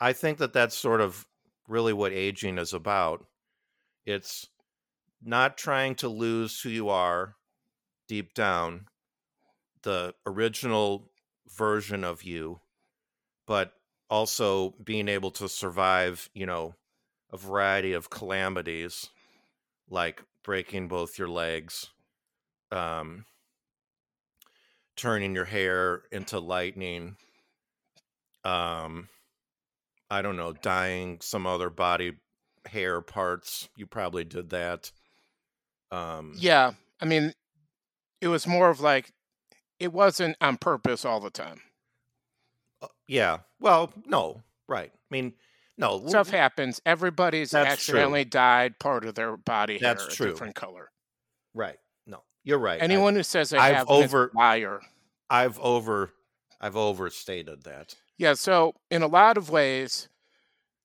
i 0.00 0.12
think 0.12 0.38
that 0.38 0.52
that's 0.52 0.76
sort 0.76 1.00
of 1.00 1.26
really 1.68 1.92
what 1.92 2.12
aging 2.12 2.58
is 2.58 2.72
about. 2.72 3.26
It's 4.06 4.46
not 5.22 5.58
trying 5.58 5.96
to 5.96 6.08
lose 6.08 6.60
who 6.60 6.70
you 6.70 6.88
are 6.88 7.36
deep 8.08 8.34
down 8.34 8.86
the 9.82 10.14
original 10.26 11.10
version 11.48 12.04
of 12.04 12.22
you 12.22 12.60
but 13.46 13.72
also 14.10 14.70
being 14.82 15.08
able 15.08 15.30
to 15.32 15.48
survive, 15.48 16.28
you 16.34 16.46
know, 16.46 16.74
a 17.32 17.36
variety 17.36 17.92
of 17.92 18.10
calamities 18.10 19.10
like 19.90 20.22
breaking 20.42 20.88
both 20.88 21.18
your 21.18 21.28
legs, 21.28 21.88
um, 22.70 23.24
turning 24.96 25.34
your 25.34 25.44
hair 25.44 26.02
into 26.10 26.38
lightning, 26.38 27.16
um, 28.44 29.08
I 30.10 30.22
don't 30.22 30.36
know, 30.36 30.52
dyeing 30.52 31.20
some 31.20 31.46
other 31.46 31.70
body 31.70 32.12
hair 32.66 33.00
parts. 33.00 33.68
You 33.76 33.86
probably 33.86 34.24
did 34.24 34.50
that. 34.50 34.90
Um, 35.90 36.34
Yeah, 36.36 36.72
I 37.00 37.04
mean, 37.04 37.32
it 38.20 38.28
was 38.28 38.46
more 38.46 38.70
of 38.70 38.80
like 38.80 39.12
it 39.78 39.92
wasn't 39.92 40.36
on 40.40 40.56
purpose 40.56 41.04
all 41.04 41.20
the 41.20 41.30
time. 41.30 41.60
Yeah. 43.08 43.38
Well, 43.58 43.92
no, 44.06 44.42
right. 44.68 44.92
I 44.94 44.98
mean, 45.10 45.32
no. 45.76 46.06
Stuff 46.06 46.30
happens. 46.30 46.80
Everybody's 46.86 47.50
That's 47.50 47.84
true. 47.84 47.94
accidentally 47.96 48.24
dyed 48.24 48.78
part 48.78 49.04
of 49.04 49.14
their 49.16 49.36
body 49.36 49.78
hair 49.78 49.94
That's 49.94 50.20
a 50.20 50.26
different 50.26 50.54
color. 50.54 50.90
Right. 51.54 51.78
No, 52.06 52.22
you're 52.44 52.58
right. 52.58 52.80
I- 52.80 52.84
Anyone 52.84 53.14
who 53.16 53.22
says 53.24 53.50
they 53.50 53.58
I've 53.58 53.74
have 53.76 53.88
over- 53.88 54.30
liar. 54.34 54.80
I've 55.30 55.58
over 55.58 56.12
I've 56.60 56.76
overstated 56.76 57.64
that. 57.64 57.94
Yeah, 58.16 58.34
so 58.34 58.74
in 58.90 59.02
a 59.02 59.06
lot 59.06 59.36
of 59.36 59.48
ways, 59.50 60.08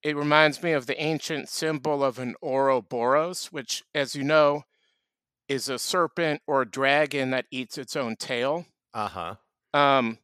it 0.04 0.16
reminds 0.16 0.62
me 0.62 0.72
of 0.74 0.86
the 0.86 1.02
ancient 1.02 1.50
symbol 1.50 2.04
of 2.04 2.20
an 2.20 2.36
Ouroboros, 2.44 3.48
which, 3.52 3.84
as 3.96 4.16
you 4.16 4.24
know, 4.24 4.64
is 5.48 5.68
a 5.70 5.80
serpent 5.80 6.42
or 6.46 6.62
a 6.62 6.70
dragon 6.70 7.32
that 7.32 7.46
eats 7.50 7.78
its 7.78 7.96
own 7.96 8.16
tail. 8.18 8.66
Uh-huh. 8.94 9.36
Um, 9.74 10.20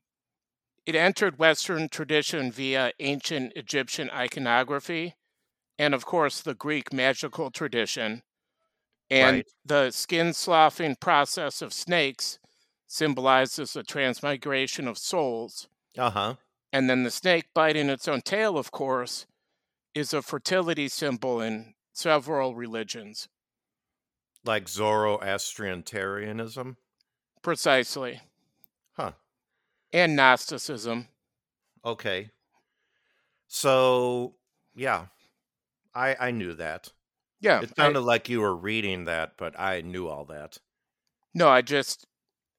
it 0.90 0.96
entered 0.96 1.38
Western 1.38 1.88
tradition 1.88 2.52
via 2.52 2.92
ancient 3.00 3.54
Egyptian 3.56 4.10
iconography 4.10 5.14
and, 5.78 5.94
of 5.94 6.04
course, 6.04 6.42
the 6.42 6.56
Greek 6.56 6.92
magical 6.92 7.52
tradition. 7.52 8.24
And 9.12 9.38
Right. 9.38 9.48
the 9.64 9.92
skin 9.92 10.34
sloughing 10.34 10.96
process 10.96 11.62
of 11.62 11.74
snakes 11.74 12.40
symbolizes 12.88 13.74
the 13.74 13.84
transmigration 13.84 14.88
of 14.88 14.98
souls. 14.98 15.70
Uh-huh. 15.96 16.38
And 16.74 16.90
then 16.90 17.04
the 17.04 17.12
snake 17.12 17.54
biting 17.54 17.90
its 17.90 18.08
own 18.08 18.22
tail, 18.22 18.58
of 18.58 18.72
course, 18.72 19.28
is 19.94 20.14
a 20.14 20.24
fertility 20.24 20.88
symbol 20.88 21.40
in 21.40 21.76
several 21.94 22.56
religions. 22.56 23.30
Like 24.44 24.68
Zoroastrianism. 24.68 26.78
Precisely. 27.42 28.22
Huh. 28.94 29.14
And 29.92 30.16
Gnosticism. 30.16 31.08
Okay. 31.84 32.30
So, 33.48 34.36
yeah. 34.76 35.08
I 35.96 36.16
I 36.20 36.32
knew 36.32 36.54
that. 36.56 36.92
Yeah. 37.42 37.62
It 37.62 37.72
I- 37.78 37.84
sounded 37.84 38.02
like 38.02 38.30
you 38.30 38.42
were 38.42 38.56
reading 38.56 39.06
that, 39.06 39.34
but 39.38 39.60
I 39.60 39.82
knew 39.82 40.08
all 40.08 40.26
that. 40.26 40.58
no, 41.34 41.50
I 41.50 41.62
just, 41.62 42.06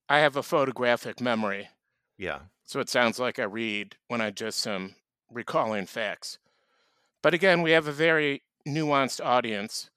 I 0.09 0.19
have 0.21 0.37
a 0.37 0.43
photographic 0.43 1.21
memory. 1.21 1.69
Yeah. 2.19 2.41
So 2.65 2.81
it 2.81 2.89
sounds 2.89 3.19
like 3.19 3.39
I 3.39 3.45
read 3.45 3.97
when 4.09 4.21
I 4.21 4.31
just 4.31 4.67
am 4.67 4.95
recalling 5.31 5.87
facts. 5.87 6.39
But 7.23 7.35
again, 7.35 7.63
we 7.63 7.73
have 7.73 7.87
a 7.89 7.93
very 7.93 8.43
nuanced 8.67 9.25
audience. 9.25 9.91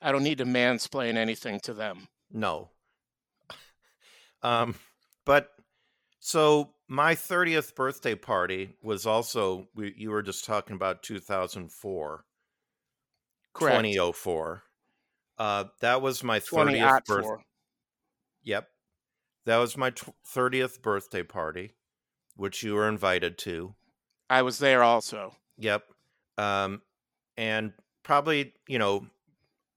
I 0.00 0.10
don't 0.12 0.22
need 0.24 0.38
to 0.38 0.44
mansplain 0.44 1.16
anything 1.16 1.60
to 1.60 1.74
them. 1.74 2.08
No. 2.30 2.70
Um 4.42 4.74
but 5.24 5.50
so 6.24 6.70
my 6.86 7.16
30th 7.16 7.74
birthday 7.74 8.14
party 8.14 8.76
was 8.80 9.06
also 9.06 9.66
we, 9.74 9.92
you 9.96 10.10
were 10.10 10.22
just 10.22 10.44
talking 10.44 10.76
about 10.76 11.02
2004. 11.02 12.24
Correct. 13.52 13.76
2004. 13.76 14.62
Uh, 15.36 15.64
that 15.80 16.00
was 16.00 16.22
my 16.22 16.38
30th 16.38 17.06
birthday. 17.06 17.44
Yep. 18.44 18.68
That 19.46 19.56
was 19.56 19.76
my 19.76 19.90
tw- 19.90 20.14
30th 20.32 20.80
birthday 20.80 21.24
party, 21.24 21.72
which 22.36 22.62
you 22.62 22.74
were 22.74 22.88
invited 22.88 23.36
to. 23.38 23.74
I 24.30 24.42
was 24.42 24.60
there 24.60 24.84
also. 24.84 25.34
Yep. 25.58 25.82
Um, 26.38 26.82
and 27.36 27.72
probably, 28.04 28.52
you 28.68 28.78
know, 28.78 29.08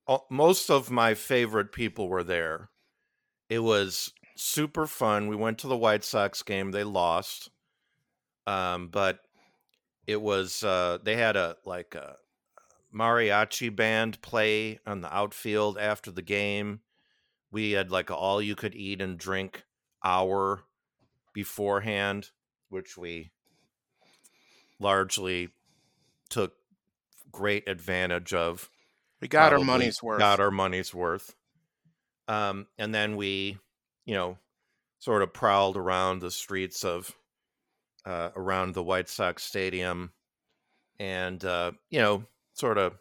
all, 0.05 0.27
most 0.29 0.69
of 0.69 0.91
my 0.91 1.15
favorite 1.15 1.71
people 1.71 2.07
were 2.07 2.23
there. 2.23 2.69
It 3.49 3.59
was 3.59 4.13
super 4.35 4.87
fun. 4.87 5.27
We 5.27 5.35
went 5.35 5.59
to 5.59 5.67
the 5.67 5.77
White 5.77 6.03
Sox 6.03 6.43
game. 6.43 6.71
They 6.71 6.83
lost. 6.83 7.49
Um, 8.47 8.89
but 8.89 9.19
it 10.05 10.21
was 10.21 10.63
uh 10.63 10.99
they 11.03 11.15
had 11.15 11.35
a 11.35 11.57
like 11.65 11.95
a 11.95 12.17
mariachi 12.93 13.75
band 13.75 14.21
play 14.21 14.79
on 14.85 15.01
the 15.01 15.13
outfield 15.15 15.77
after 15.77 16.11
the 16.11 16.21
game. 16.21 16.81
We 17.51 17.71
had 17.71 17.91
like 17.91 18.09
a 18.09 18.15
all 18.15 18.41
you 18.41 18.55
could 18.55 18.75
eat 18.75 19.01
and 19.01 19.17
drink 19.17 19.63
hour 20.03 20.63
beforehand, 21.33 22.29
which 22.69 22.97
we 22.97 23.31
largely 24.79 25.49
took 26.29 26.53
great 27.31 27.67
advantage 27.67 28.33
of. 28.33 28.69
We 29.21 29.27
got 29.27 29.53
our 29.53 29.59
money's 29.59 30.01
worth. 30.03 30.19
Got 30.19 30.39
our 30.39 30.51
money's 30.51 30.93
worth. 30.93 31.35
Um, 32.27 32.67
and 32.77 32.93
then 32.93 33.17
we, 33.17 33.57
you 34.05 34.15
know, 34.15 34.37
sort 34.99 35.21
of 35.21 35.33
prowled 35.33 35.77
around 35.77 36.19
the 36.19 36.31
streets 36.31 36.83
of 36.83 37.11
uh, 38.05 38.29
around 38.35 38.73
the 38.73 38.83
White 38.83 39.09
Sox 39.09 39.43
stadium, 39.43 40.11
and 40.99 41.43
uh, 41.43 41.71
you 41.89 41.99
know, 41.99 42.23
sort 42.53 42.77
of 42.77 42.93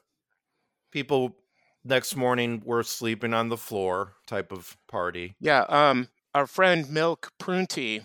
people 0.91 1.37
next 1.85 2.17
morning 2.17 2.63
were 2.65 2.83
sleeping 2.83 3.35
on 3.35 3.49
the 3.49 3.57
floor 3.57 4.15
type 4.27 4.51
of 4.51 4.77
party. 4.89 5.35
Yeah, 5.41 5.65
um, 5.69 6.09
our 6.35 6.47
friend 6.47 6.91
Milk 6.91 7.33
Prunty, 7.39 8.03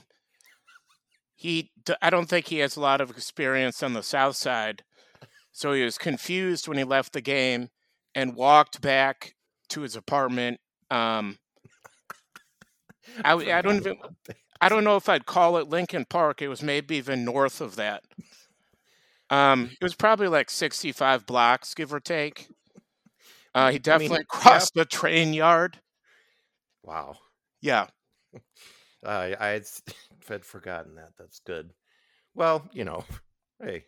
he 1.35 1.71
I 2.01 2.09
don't 2.09 2.27
think 2.27 2.47
he 2.47 2.59
has 2.59 2.75
a 2.75 2.81
lot 2.81 3.01
of 3.01 3.09
experience 3.09 3.81
on 3.81 3.93
the 3.93 4.03
south 4.03 4.35
side, 4.35 4.83
so 5.51 5.73
he 5.73 5.83
was 5.83 5.97
confused 5.97 6.67
when 6.67 6.77
he 6.77 6.83
left 6.83 7.13
the 7.13 7.21
game 7.21 7.69
and 8.13 8.35
walked 8.35 8.81
back 8.81 9.35
to 9.69 9.81
his 9.81 9.95
apartment. 9.95 10.59
Um, 10.91 11.37
I, 13.23 13.33
I 13.33 13.61
don't 13.61 13.77
even 13.77 13.97
I 14.61 14.69
don't 14.69 14.83
know 14.83 14.95
if 14.97 15.09
I'd 15.09 15.25
call 15.25 15.57
it 15.57 15.69
Lincoln 15.69 16.05
Park. 16.05 16.41
It 16.41 16.47
was 16.49 16.61
maybe 16.63 16.97
even 16.97 17.25
north 17.25 17.61
of 17.61 17.75
that. 17.77 18.03
Um, 19.29 19.71
it 19.79 19.83
was 19.83 19.95
probably 19.95 20.27
like 20.27 20.49
65 20.49 21.25
blocks, 21.25 21.73
give 21.73 21.93
or 21.93 21.99
take. 21.99 22.47
Uh, 23.53 23.71
he 23.71 23.79
definitely 23.79 24.25
yeah. 24.45 24.63
crossed 24.63 24.73
the 24.73 24.85
train 24.85 25.33
yard. 25.33 25.79
Wow. 26.83 27.17
Yeah. 27.61 27.87
I 29.03 29.35
I 29.39 29.47
had, 29.49 29.65
had 30.27 30.45
forgotten 30.45 30.95
that. 30.95 31.13
That's 31.17 31.39
good. 31.39 31.73
Well, 32.33 32.67
you 32.73 32.85
know, 32.85 33.05
hey, 33.61 33.85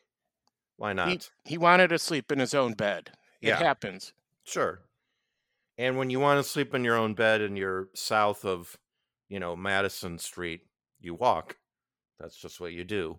why 0.77 0.94
He, 1.01 1.20
not? 1.20 1.32
he 1.46 1.58
wanted 1.58 1.89
to 1.89 2.00
sleep 2.00 2.32
in 2.32 2.39
his 2.39 2.53
own 2.53 2.74
bed. 2.74 3.12
It 3.44 3.50
Yeah, 3.50 3.58
happens. 3.58 4.13
sure. 4.44 4.82
And 5.77 5.98
when 5.98 6.10
you 6.10 6.20
want 6.20 6.44
to 6.44 6.50
sleep 6.50 6.74
in 6.75 6.84
your 6.84 6.96
own 6.98 7.13
bed 7.15 7.41
and 7.41 7.58
you're 7.58 7.89
south 7.96 8.46
of, 8.46 8.77
you 9.31 9.39
know, 9.39 9.55
Madison 9.55 10.19
Street, 10.19 10.59
you 11.00 11.15
walk. 11.15 11.55
That's 12.19 12.35
just 12.35 12.59
what 12.59 12.73
you 12.73 12.83
do. 12.83 13.17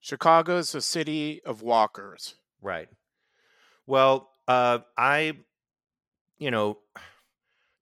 Chicago's 0.00 0.74
a 0.74 0.80
city 0.80 1.40
of 1.46 1.62
walkers. 1.62 2.34
Right. 2.60 2.88
Well, 3.86 4.30
uh, 4.48 4.80
I, 4.96 5.34
you 6.38 6.50
know, 6.50 6.78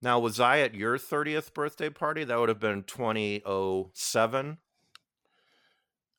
now 0.03 0.19
was 0.19 0.39
I 0.39 0.59
at 0.59 0.75
your 0.75 0.99
30th 0.99 1.55
birthday 1.55 1.89
party? 1.89 2.25
That 2.25 2.39
would 2.39 2.51
have 2.51 2.61
been 2.61 2.83
2007. 2.83 4.59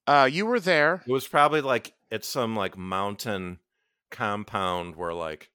Uh, 0.08 0.30
you 0.32 0.46
were 0.48 0.60
there. 0.60 1.04
It 1.06 1.12
was 1.12 1.28
probably 1.28 1.62
like 1.62 1.94
at 2.12 2.26
some 2.26 2.56
like 2.56 2.76
mountain 2.76 3.60
compound 4.10 4.96
where 4.96 5.14
like 5.14 5.52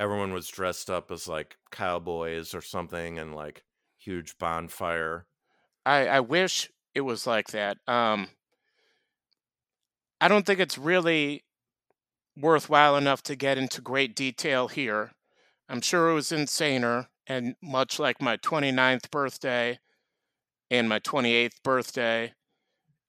everyone 0.00 0.32
was 0.32 0.48
dressed 0.48 0.88
up 0.88 1.10
as 1.10 1.28
like 1.28 1.58
cowboys 1.70 2.54
or 2.54 2.62
something 2.62 3.18
and 3.18 3.34
like 3.34 3.64
huge 3.98 4.38
bonfire. 4.38 5.26
I, 5.84 6.06
I 6.06 6.20
wish 6.20 6.70
it 6.94 7.02
was 7.02 7.26
like 7.26 7.48
that. 7.48 7.78
Um, 7.86 8.28
I 10.20 10.28
don't 10.28 10.46
think 10.46 10.60
it's 10.60 10.78
really 10.78 11.44
worthwhile 12.36 12.96
enough 12.96 13.22
to 13.24 13.36
get 13.36 13.58
into 13.58 13.80
great 13.80 14.14
detail 14.14 14.68
here. 14.68 15.12
I'm 15.68 15.80
sure 15.80 16.08
it 16.08 16.14
was 16.14 16.30
insaner, 16.30 17.08
and 17.26 17.54
much 17.62 17.98
like 17.98 18.22
my 18.22 18.36
29th 18.36 19.10
birthday 19.10 19.78
and 20.70 20.88
my 20.88 20.98
28th 20.98 21.62
birthday 21.62 22.32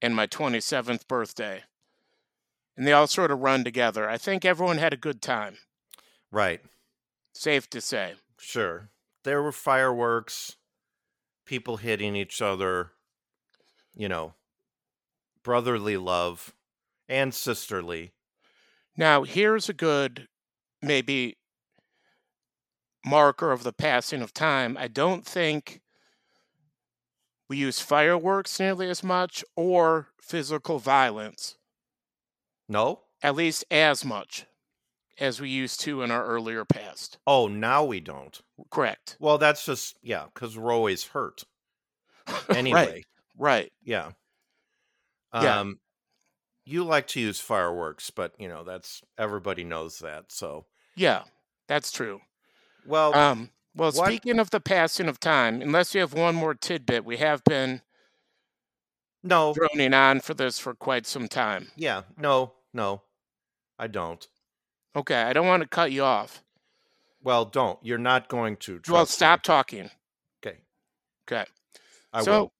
and 0.02 0.16
my 0.16 0.28
27th 0.28 1.08
birthday. 1.08 1.64
And 2.76 2.88
they 2.88 2.94
all 2.94 3.08
sort 3.08 3.32
of 3.32 3.40
run 3.40 3.64
together. 3.64 4.10
I 4.10 4.18
think 4.18 4.46
everyone 4.46 4.78
had 4.78 4.94
a 4.94 4.98
good 4.98 5.22
time. 5.22 5.58
Right. 6.32 6.62
Safe 7.34 7.70
to 7.72 7.82
say. 7.82 8.14
Sure. 8.38 8.90
There 9.24 9.42
were 9.42 9.52
fireworks, 9.52 10.56
people 11.50 11.78
hitting 11.78 12.16
each 12.16 12.44
other, 12.44 12.92
you 13.96 14.08
know, 14.08 14.36
brotherly 15.42 15.98
love 15.98 16.54
and 17.08 17.34
sisterly. 17.34 18.14
Now, 18.96 19.24
here's 19.24 19.68
a 19.68 19.74
good, 19.74 20.28
maybe, 20.80 21.38
marker 23.04 23.52
of 23.52 23.64
the 23.64 23.74
passing 23.74 24.22
of 24.22 24.32
time. 24.32 24.78
I 24.78 24.88
don't 24.88 25.26
think 25.26 25.82
we 27.50 27.58
use 27.58 27.80
fireworks 27.80 28.60
nearly 28.60 28.88
as 28.88 29.02
much 29.04 29.44
or 29.56 30.10
physical 30.22 30.78
violence, 30.78 31.58
No? 32.68 33.06
at 33.24 33.34
least 33.34 33.66
as 33.72 34.06
much 34.06 34.46
as 35.20 35.42
we 35.42 35.50
used 35.50 35.82
to 35.82 36.02
in 36.02 36.12
our 36.12 36.26
earlier 36.26 36.64
past. 36.64 37.18
Oh, 37.28 37.48
now 37.50 37.84
we 37.84 38.00
don't. 38.00 38.40
Correct. 38.72 39.18
Well, 39.20 39.38
that's 39.38 39.66
just, 39.66 39.98
yeah, 40.02 40.26
because 40.34 40.58
we're 40.58 40.72
always 40.72 41.04
hurt. 41.08 41.44
Right. 42.30 42.58
Anyway, 42.58 43.04
Right. 43.38 43.72
yeah. 43.84 44.12
Yeah. 45.34 45.60
Um, 45.60 45.80
you 46.66 46.84
like 46.84 47.08
to 47.08 47.20
use 47.20 47.40
fireworks, 47.40 48.10
but, 48.10 48.34
you 48.40 48.48
know, 48.48 48.64
that's 48.64 49.02
everybody 49.18 49.64
knows 49.64 50.00
that. 50.00 50.32
So, 50.32 50.66
Yeah. 50.96 51.24
That's 51.68 51.92
true. 51.92 52.22
well, 52.86 53.14
Um, 53.16 53.52
well, 53.76 53.92
what? 53.92 54.08
speaking 54.08 54.40
of 54.40 54.50
the 54.50 54.60
passing 54.60 55.08
of 55.08 55.20
time, 55.20 55.62
unless 55.62 55.94
you 55.94 56.02
have 56.02 56.14
one 56.14 56.36
more 56.36 56.56
tidbit, 56.56 57.06
we 57.06 57.18
have 57.18 57.44
been 57.44 57.82
No, 59.24 59.54
droning 59.54 59.94
on 59.94 60.22
for 60.22 60.34
this 60.34 60.60
for 60.60 60.74
quite 60.74 61.06
some 61.06 61.28
time. 61.28 61.72
yeah, 61.76 62.04
no, 62.18 62.56
no, 62.74 63.04
I 63.78 63.88
don't. 63.88 64.28
Okay, 64.96 65.22
I 65.22 65.34
don't 65.34 65.46
want 65.48 65.62
to 65.62 65.70
cut 65.70 65.92
you 65.92 66.04
off. 66.04 66.44
Well, 67.22 67.46
don't. 67.46 67.78
You're 67.86 67.98
not 67.98 68.30
going 68.30 68.58
to. 68.58 68.82
Well, 68.88 69.06
stop 69.06 69.40
me. 69.40 69.44
talking. 69.44 69.92
Okay, 70.44 70.62
Okay. 71.30 71.46
I 72.12 72.24
so 72.24 72.32
will. 72.32 72.54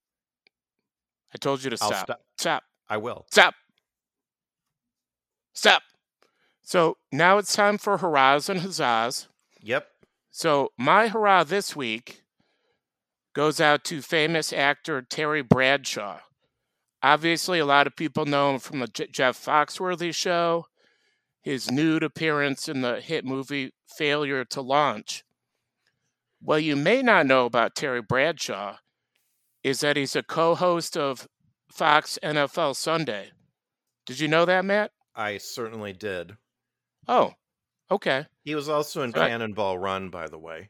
I 1.34 1.38
told 1.38 1.64
you 1.64 1.70
to 1.70 1.78
stop. 1.78 2.06
stop. 2.06 2.22
Stop. 2.38 2.64
I 2.90 2.98
will. 2.98 3.26
Stop. 3.30 3.54
Stop. 5.54 5.84
So 6.62 6.98
now 7.12 7.38
it's 7.38 7.56
time 7.56 7.78
for 7.78 7.98
hurrahs 7.98 8.50
and 8.50 8.62
huzzahs. 8.62 9.28
Yep. 9.62 9.88
So 10.32 10.70
my 10.78 11.08
hurrah 11.08 11.44
this 11.44 11.76
week 11.76 12.24
goes 13.34 13.60
out 13.60 13.84
to 13.86 14.02
famous 14.02 14.54
actor 14.54 15.02
Terry 15.02 15.42
Bradshaw. 15.42 16.20
Obviously, 17.02 17.60
a 17.60 17.66
lot 17.66 17.88
of 17.88 17.96
people 17.96 18.26
know 18.26 18.54
him 18.54 18.60
from 18.60 18.80
the 18.80 18.88
J- 18.88 19.08
Jeff 19.12 19.44
Foxworthy 19.44 20.14
show, 20.14 20.66
his 21.42 21.72
nude 21.72 22.04
appearance 22.04 22.68
in 22.68 22.82
the 22.82 23.00
hit 23.00 23.24
movie 23.24 23.72
Failure 23.98 24.44
to 24.46 24.62
Launch. 24.62 25.24
What 26.42 26.64
you 26.64 26.76
may 26.76 27.02
not 27.02 27.26
know 27.26 27.46
about 27.46 27.76
Terry 27.76 28.02
Bradshaw 28.02 28.78
is 29.64 29.80
that 29.82 29.98
he's 29.98 30.16
a 30.16 30.24
co 30.24 30.56
host 30.56 30.96
of 30.98 31.28
Fox 31.72 32.18
NFL 32.24 32.76
Sunday. 32.76 33.32
Did 34.06 34.20
you 34.20 34.28
know 34.28 34.46
that, 34.46 34.66
Matt? 34.66 34.92
I 35.16 35.38
certainly 35.38 35.94
did. 35.94 36.38
Oh, 37.08 37.34
okay. 37.92 38.26
He 38.44 38.56
was 38.56 38.70
also 38.70 39.02
in 39.04 39.14
So 39.14 39.22
I- 39.22 39.30
Cannonball 39.30 39.78
Run, 39.78 40.10
by 40.10 40.28
the 40.28 40.40
way. 40.40 40.70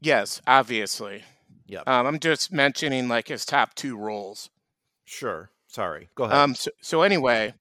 Yes, 0.00 0.40
obviously. 0.46 1.22
Yep. 1.66 1.88
Um, 1.88 2.06
I'm 2.06 2.18
just 2.18 2.52
mentioning 2.52 3.08
like 3.08 3.28
his 3.28 3.44
top 3.44 3.74
two 3.74 3.96
roles. 3.96 4.50
Sure. 5.04 5.50
Sorry. 5.68 6.08
Go 6.14 6.24
ahead. 6.24 6.36
Um, 6.36 6.54
so, 6.54 6.70
so 6.80 7.02
anyway, 7.02 7.54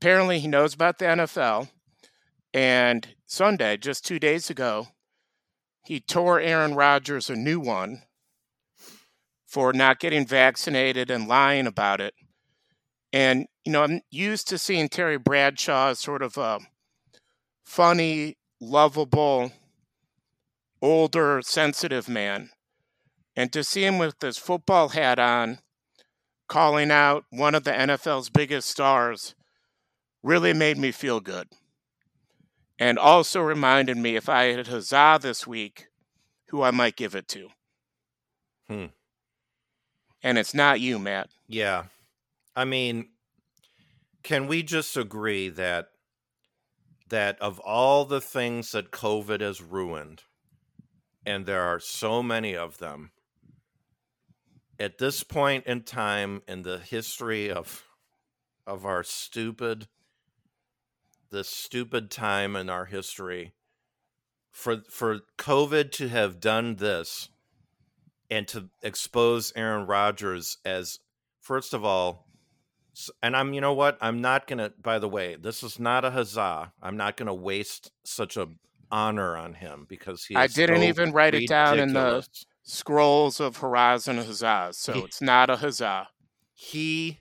apparently 0.00 0.40
he 0.40 0.48
knows 0.48 0.74
about 0.74 0.98
the 0.98 1.04
NFL, 1.04 1.68
and 2.52 3.06
Sunday, 3.26 3.76
just 3.76 4.04
two 4.06 4.18
days 4.18 4.50
ago, 4.50 4.88
he 5.84 6.00
tore 6.00 6.40
Aaron 6.40 6.74
Rodgers 6.74 7.30
a 7.30 7.36
new 7.36 7.60
one 7.60 8.02
for 9.50 9.72
not 9.72 9.98
getting 9.98 10.24
vaccinated 10.24 11.10
and 11.10 11.26
lying 11.26 11.66
about 11.66 12.00
it. 12.00 12.14
And 13.12 13.46
you 13.64 13.72
know, 13.72 13.82
I'm 13.82 14.00
used 14.08 14.48
to 14.48 14.58
seeing 14.58 14.88
Terry 14.88 15.18
Bradshaw 15.18 15.88
as 15.88 15.98
sort 15.98 16.22
of 16.22 16.38
a 16.38 16.60
funny, 17.64 18.36
lovable, 18.60 19.50
older, 20.80 21.42
sensitive 21.42 22.08
man, 22.08 22.50
and 23.34 23.52
to 23.52 23.64
see 23.64 23.84
him 23.84 23.98
with 23.98 24.20
this 24.20 24.38
football 24.38 24.90
hat 24.90 25.18
on 25.18 25.58
calling 26.48 26.92
out 26.92 27.24
one 27.30 27.56
of 27.56 27.64
the 27.64 27.72
NFL's 27.72 28.30
biggest 28.30 28.68
stars 28.68 29.34
really 30.22 30.52
made 30.52 30.78
me 30.78 30.92
feel 30.92 31.18
good. 31.18 31.48
And 32.78 32.98
also 32.98 33.40
reminded 33.40 33.96
me 33.96 34.14
if 34.14 34.28
I 34.28 34.44
had 34.44 34.68
huzzah 34.68 35.18
this 35.20 35.44
week, 35.44 35.88
who 36.48 36.62
I 36.62 36.70
might 36.70 36.96
give 36.96 37.14
it 37.16 37.26
to. 37.28 37.48
Hmm. 38.68 38.86
And 40.22 40.38
it's 40.38 40.54
not 40.54 40.80
you, 40.80 40.98
Matt. 40.98 41.30
yeah. 41.48 41.84
I 42.56 42.64
mean, 42.64 43.08
can 44.22 44.48
we 44.48 44.62
just 44.62 44.96
agree 44.96 45.48
that 45.50 45.88
that 47.08 47.40
of 47.40 47.58
all 47.60 48.04
the 48.04 48.20
things 48.20 48.72
that 48.72 48.90
COVID 48.90 49.40
has 49.40 49.62
ruined, 49.62 50.22
and 51.24 51.46
there 51.46 51.62
are 51.62 51.80
so 51.80 52.22
many 52.22 52.56
of 52.56 52.78
them, 52.78 53.12
at 54.80 54.98
this 54.98 55.22
point 55.22 55.66
in 55.66 55.82
time 55.82 56.42
in 56.48 56.62
the 56.62 56.78
history 56.78 57.50
of 57.50 57.84
of 58.66 58.86
our 58.86 59.04
stupid 59.04 59.86
this 61.30 61.48
stupid 61.48 62.10
time 62.10 62.56
in 62.56 62.70
our 62.70 62.86
history 62.86 63.52
for 64.50 64.82
for 64.88 65.20
covid 65.38 65.92
to 65.92 66.08
have 66.08 66.40
done 66.40 66.76
this 66.76 67.28
and 68.30 68.46
to 68.48 68.68
expose 68.82 69.52
Aaron 69.56 69.86
Rodgers 69.86 70.58
as 70.64 70.98
first 71.40 71.74
of 71.74 71.84
all, 71.84 72.26
and 73.22 73.36
I'm, 73.36 73.54
you 73.54 73.60
know 73.60 73.72
what? 73.72 73.98
I'm 74.00 74.20
not 74.20 74.46
gonna. 74.46 74.72
By 74.82 74.98
the 74.98 75.08
way, 75.08 75.36
this 75.36 75.62
is 75.62 75.78
not 75.78 76.04
a 76.04 76.10
huzzah. 76.10 76.72
I'm 76.82 76.96
not 76.96 77.16
gonna 77.16 77.34
waste 77.34 77.90
such 78.04 78.36
a 78.36 78.48
honor 78.90 79.36
on 79.36 79.54
him 79.54 79.86
because 79.88 80.24
he. 80.24 80.36
I 80.36 80.46
didn't 80.48 80.80
so 80.82 80.88
even 80.88 81.12
write 81.12 81.34
it 81.34 81.48
down 81.48 81.78
in 81.78 81.92
the 81.92 82.26
scrolls 82.62 83.40
of 83.40 83.56
Horizon 83.58 84.18
Huzzah, 84.18 84.70
so 84.72 84.92
He- 84.94 85.00
it's 85.00 85.20
not 85.22 85.50
a 85.50 85.56
huzzah. 85.56 86.08
he 86.52 87.20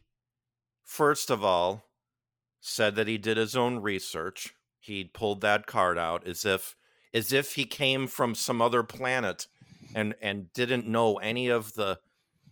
first 0.83 1.29
of 1.29 1.43
all 1.43 1.83
said 2.59 2.95
that 2.95 3.07
he 3.07 3.17
did 3.17 3.37
his 3.37 3.55
own 3.55 3.79
research 3.79 4.53
he 4.79 5.03
pulled 5.05 5.39
that 5.41 5.65
card 5.65 5.97
out 5.97 6.27
as 6.27 6.43
if 6.45 6.75
as 7.13 7.31
if 7.31 7.53
he 7.55 7.63
came 7.63 8.05
from 8.07 8.35
some 8.35 8.61
other 8.61 8.83
planet 8.83 9.47
and 9.95 10.15
and 10.21 10.51
didn't 10.53 10.87
know 10.87 11.17
any 11.17 11.47
of 11.47 11.73
the 11.73 11.99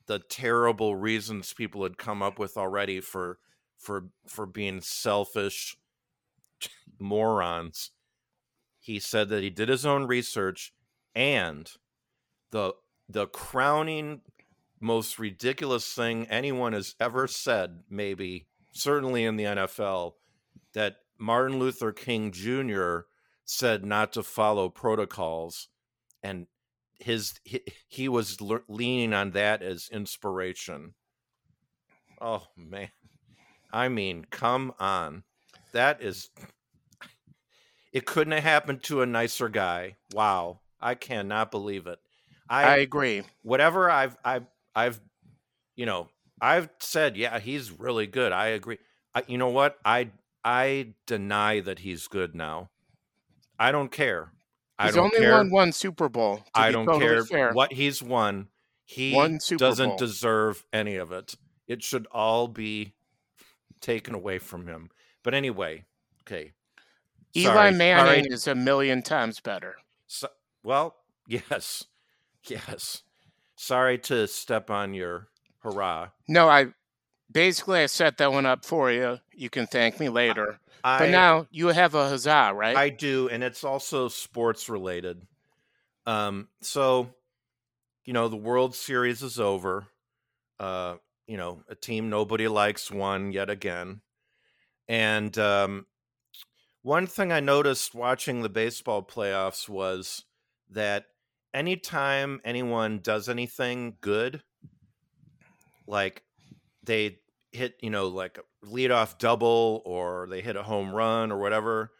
the 0.08 0.19
terrible 0.19 0.95
reasons 0.95 1.54
people 1.54 1.84
had 1.84 1.97
come 1.97 2.21
up 2.21 2.39
with 2.39 2.58
already 2.58 3.00
for 3.00 3.39
for 3.78 4.10
for 4.26 4.45
being 4.45 4.82
selfish 4.82 5.78
morons 7.00 7.91
he 8.80 9.00
said 9.00 9.30
that 9.30 9.43
he 9.43 9.50
did 9.50 9.69
his 9.69 9.86
own 9.86 10.08
research 10.08 10.73
and 11.15 11.71
the 12.52 12.73
the 13.10 13.28
crowning 13.28 14.21
most 14.80 15.17
ridiculous 15.19 15.93
thing 15.93 16.28
anyone 16.28 16.73
has 16.73 16.95
ever 17.00 17.28
said, 17.28 17.84
maybe, 17.89 18.47
certainly 18.71 19.23
in 19.23 19.36
the 19.36 19.43
NFL, 19.43 20.13
that 20.73 20.97
Martin 21.17 21.60
Luther 21.60 21.91
King 21.91 22.32
Jr. 22.32 23.00
said 23.45 23.86
not 23.86 24.13
to 24.13 24.23
follow 24.23 24.69
protocols. 24.69 25.69
And 26.21 26.47
his 26.99 27.39
he, 27.43 27.62
he 27.88 28.10
was 28.10 28.41
le- 28.41 28.62
leaning 28.67 29.13
on 29.13 29.31
that 29.31 29.62
as 29.62 29.89
inspiration. 29.91 30.93
Oh, 32.19 32.47
man. 32.55 32.89
I 33.71 33.89
mean, 33.89 34.25
come 34.29 34.73
on. 34.79 35.23
That 35.73 36.01
is. 36.01 36.29
It 37.93 38.05
couldn't 38.05 38.33
have 38.33 38.43
happened 38.43 38.83
to 38.83 39.01
a 39.01 39.05
nicer 39.05 39.49
guy. 39.49 39.95
Wow. 40.13 40.60
I 40.79 40.95
cannot 40.95 41.51
believe 41.51 41.88
it. 41.88 41.99
I 42.49 42.77
agree. 42.77 43.23
whatever 43.41 43.89
I've 43.89 44.15
I've 44.23 44.45
I've 44.75 45.01
you 45.75 45.86
know 45.86 46.10
I've 46.39 46.69
said 46.79 47.17
yeah 47.17 47.39
he's 47.39 47.71
really 47.71 48.07
good. 48.07 48.31
I 48.31 48.47
agree. 48.47 48.77
I, 49.13 49.23
you 49.27 49.38
know 49.38 49.49
what 49.49 49.77
I 49.83 50.12
I 50.43 50.93
deny 51.05 51.60
that 51.60 51.79
he's 51.79 52.07
good 52.07 52.36
now. 52.36 52.69
I 53.60 53.71
don't 53.71 53.91
care. 53.91 54.31
He's 54.81 54.97
only 54.97 55.17
care. 55.17 55.33
won 55.33 55.49
one 55.49 55.71
Super 55.71 56.07
Bowl. 56.09 56.43
I 56.53 56.71
don't 56.71 56.85
totally 56.85 57.05
care 57.05 57.25
fair. 57.25 57.51
what 57.53 57.73
he's 57.73 58.01
won. 58.03 58.47
He 58.85 59.11
doesn't 59.57 59.89
Bowl. 59.89 59.97
deserve 59.97 60.63
any 60.71 60.95
of 60.95 61.11
it. 61.11 61.35
It 61.67 61.83
should 61.83 62.07
all 62.11 62.47
be 62.47 62.93
taken 63.81 64.13
away 64.13 64.39
from 64.39 64.67
him. 64.67 64.89
But 65.23 65.33
anyway, 65.33 65.85
okay. 66.21 66.53
Eli 67.35 67.53
Sorry. 67.53 67.71
Manning 67.73 68.23
Sorry. 68.23 68.33
is 68.33 68.47
a 68.47 68.55
million 68.55 69.01
times 69.01 69.39
better. 69.39 69.75
So, 70.07 70.29
well, 70.63 70.95
yes, 71.27 71.85
yes. 72.47 73.03
Sorry 73.55 73.97
to 73.99 74.27
step 74.27 74.69
on 74.69 74.93
your 74.93 75.27
hurrah. 75.59 76.09
No, 76.27 76.47
I 76.47 76.67
basically 77.31 77.79
I 77.79 77.85
set 77.87 78.17
that 78.17 78.31
one 78.31 78.45
up 78.45 78.65
for 78.65 78.91
you. 78.91 79.19
You 79.33 79.49
can 79.49 79.67
thank 79.67 79.99
me 79.99 80.09
later. 80.09 80.59
I, 80.83 80.99
But 80.99 81.09
now 81.09 81.47
you 81.51 81.67
have 81.67 81.95
a 81.95 82.09
huzzah, 82.09 82.51
right? 82.53 82.75
I 82.75 82.89
do, 82.89 83.29
and 83.29 83.43
it's 83.43 83.63
also 83.63 84.07
sports 84.07 84.69
related. 84.69 85.21
Um, 86.05 86.47
so, 86.61 87.09
you 88.05 88.13
know, 88.13 88.29
the 88.29 88.37
World 88.37 88.75
Series 88.75 89.21
is 89.21 89.39
over. 89.39 89.87
Uh, 90.59 90.95
you 91.27 91.37
know, 91.37 91.63
a 91.67 91.75
team 91.75 92.09
nobody 92.09 92.47
likes 92.47 92.89
won 92.89 93.31
yet 93.31 93.49
again. 93.49 94.01
And 94.87 95.37
um, 95.37 95.85
one 96.81 97.07
thing 97.07 97.33
I 97.33 97.41
noticed 97.41 97.93
watching 97.93 98.41
the 98.41 98.49
baseball 98.49 99.03
playoffs 99.03 99.67
was 99.67 100.23
that 100.69 101.07
anytime 101.53 102.39
anyone 102.45 102.99
does 102.99 103.27
anything 103.27 103.97
good, 103.99 104.41
like 105.85 106.23
they 106.88 107.19
hit, 107.52 107.76
you 107.82 107.91
know, 107.91 108.08
like 108.08 108.39
a 108.39 108.65
leadoff 108.65 109.19
double 109.19 109.84
or 109.86 110.28
they 110.30 110.41
hit 110.41 110.56
a 110.56 110.63
home 110.63 110.93
run 110.93 111.32
or 111.32 111.38
whatever, 111.38 111.91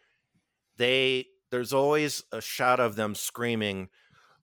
they 0.76 1.26
there's 1.50 1.72
always 1.72 2.24
a 2.32 2.40
shot 2.40 2.80
of 2.80 2.96
them 2.96 3.14
screaming, 3.14 3.88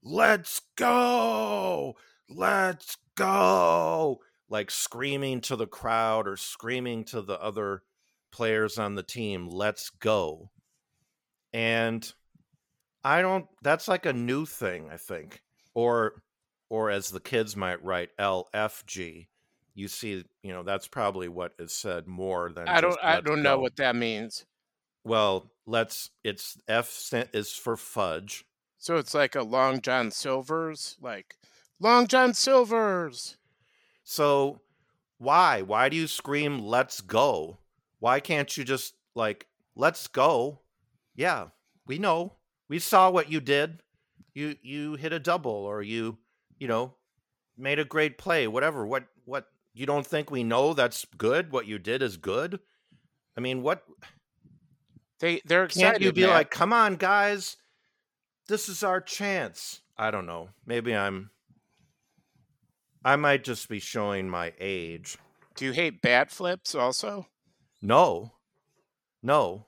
"Let's 0.02 0.62
go! 0.78 1.98
Let's 2.30 2.98
go!" 3.16 4.22
like 4.50 4.72
screaming 4.72 5.42
to 5.42 5.56
the 5.56 5.68
crowd 5.68 6.28
or 6.28 6.38
screaming 6.38 7.04
to 7.04 7.22
the 7.22 7.42
other 7.42 7.84
players 8.32 8.78
on 8.78 8.96
the 8.96 9.04
team, 9.04 9.48
"Let's 9.48 9.90
go." 9.90 10.52
And 11.54 12.12
I 13.04 13.22
don't 13.22 13.48
that's 13.62 13.88
like 13.88 14.06
a 14.06 14.14
new 14.14 14.46
thing, 14.46 14.90
I 14.92 14.98
think. 14.98 15.42
Or 15.74 16.24
or 16.70 16.90
as 16.90 17.10
the 17.10 17.20
kids 17.20 17.56
might 17.56 17.84
write 17.84 18.10
LFG. 18.20 19.28
You 19.76 19.90
see, 19.90 20.24
you 20.42 20.54
know, 20.54 20.64
that's 20.64 20.88
probably 20.88 21.28
what 21.28 21.54
is 21.60 21.74
said 21.74 22.08
more 22.08 22.50
than 22.50 22.68
I 22.68 22.80
don't 22.80 22.98
I 23.04 23.20
don't 23.20 23.44
know 23.44 23.60
what 23.60 23.76
that 23.76 23.96
means. 23.96 24.46
Well, 25.04 25.52
let's. 25.68 26.10
It's 26.24 26.58
F 26.68 27.14
is 27.34 27.52
for 27.52 27.76
fudge. 27.76 28.46
So 28.78 28.96
it's 28.96 29.14
like 29.14 29.36
a 29.36 29.44
Long 29.44 29.82
John 29.82 30.12
Silver's, 30.12 30.96
like 31.02 31.36
Long 31.80 32.08
John 32.08 32.34
Silver's. 32.34 33.38
So 34.04 34.62
why? 35.18 35.62
Why 35.62 35.90
do 35.90 35.98
you 35.98 36.08
scream 36.08 36.60
"Let's 36.60 37.02
go"? 37.02 37.58
Why 38.00 38.20
can't 38.20 38.56
you 38.56 38.64
just 38.64 38.96
like 39.14 39.48
"Let's 39.76 40.08
go"? 40.08 40.62
Yeah, 41.16 41.48
we 41.86 42.00
know. 42.00 42.34
We 42.70 42.80
saw 42.80 43.10
what 43.10 43.32
you 43.32 43.42
did. 43.42 43.82
You 44.34 44.56
you 44.62 44.96
hit 44.96 45.14
a 45.14 45.20
double, 45.20 45.52
or 45.52 45.82
you 45.82 46.18
you 46.60 46.68
know 46.68 46.96
made 47.58 47.80
a 47.80 47.86
great 47.86 48.18
play. 48.18 48.48
Whatever. 48.48 48.86
What 48.86 49.06
what? 49.26 49.48
You 49.76 49.86
don't 49.86 50.08
think 50.08 50.32
we 50.32 50.44
know 50.44 50.74
that's 50.74 51.06
good? 51.18 51.52
What 51.52 51.68
you 51.68 51.78
did 51.78 52.02
is 52.02 52.16
good. 52.16 52.60
I 53.38 53.42
mean, 53.42 53.62
what? 53.62 53.84
They 55.20 55.42
they're 55.46 55.66
excited. 55.66 55.86
Can't 55.86 56.02
you 56.02 56.14
be 56.14 56.22
Matt. 56.22 56.30
like, 56.30 56.50
come 56.50 56.72
on, 56.72 56.96
guys, 56.96 57.58
this 58.48 58.70
is 58.70 58.84
our 58.84 59.02
chance? 59.02 59.82
I 59.98 60.12
don't 60.12 60.26
know. 60.26 60.50
Maybe 60.66 60.96
I'm. 60.96 61.30
I 63.04 63.18
might 63.18 63.44
just 63.44 63.68
be 63.68 63.80
showing 63.80 64.30
my 64.30 64.54
age. 64.60 65.18
Do 65.56 65.66
you 65.66 65.74
hate 65.74 66.02
bat 66.02 66.32
flips 66.32 66.74
also? 66.74 67.28
No, 67.82 68.32
no, 69.22 69.68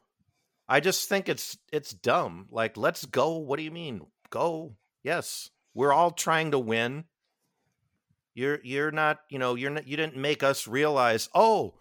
I 0.70 0.80
just 0.80 1.10
think 1.10 1.28
it's 1.28 1.58
it's 1.74 1.92
dumb. 1.92 2.48
Like, 2.50 2.78
let's 2.78 3.06
go. 3.06 3.38
What 3.38 3.58
do 3.58 3.64
you 3.64 3.72
mean? 3.72 4.06
Go. 4.30 4.76
Yes, 5.04 5.50
we're 5.74 5.94
all 5.94 6.12
trying 6.12 6.52
to 6.52 6.60
win. 6.60 7.06
You're 8.38 8.60
you're 8.64 8.92
not. 8.92 9.22
You 9.32 9.40
know, 9.40 9.56
you're 9.56 9.72
not. 9.72 9.88
You 9.88 9.98
didn't 9.98 10.16
make 10.16 10.44
us 10.44 10.68
realize. 10.68 11.28
Oh, 11.34 11.74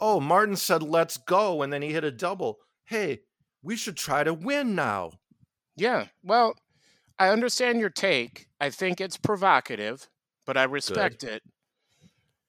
oh, 0.00 0.18
Martin 0.18 0.56
said 0.56 0.82
let's 0.82 1.16
go, 1.16 1.62
and 1.62 1.72
then 1.72 1.82
he 1.82 1.92
hit 1.92 2.02
a 2.02 2.10
double. 2.10 2.58
Hey, 2.84 3.20
we 3.62 3.76
should 3.76 3.96
try 3.96 4.24
to 4.24 4.34
win 4.34 4.74
now. 4.74 5.12
Yeah. 5.76 6.06
Well, 6.24 6.56
I 7.16 7.28
understand 7.28 7.78
your 7.78 7.90
take. 7.90 8.48
I 8.60 8.70
think 8.70 9.00
it's 9.00 9.16
provocative, 9.16 10.08
but 10.46 10.56
I 10.56 10.64
respect 10.64 11.22
it. 11.22 11.44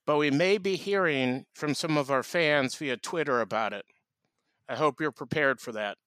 But 0.06 0.18
we 0.18 0.32
may 0.32 0.58
be 0.58 0.74
hearing 0.74 1.46
from 1.54 1.76
some 1.76 1.96
of 1.96 2.10
our 2.10 2.24
fans 2.24 2.74
via 2.74 2.96
Twitter 2.96 3.40
about 3.40 3.72
it. 3.72 3.84
I 4.68 4.74
hope 4.74 5.00
you're 5.00 5.12
prepared 5.12 5.60
for 5.60 5.70
that. 5.70 5.98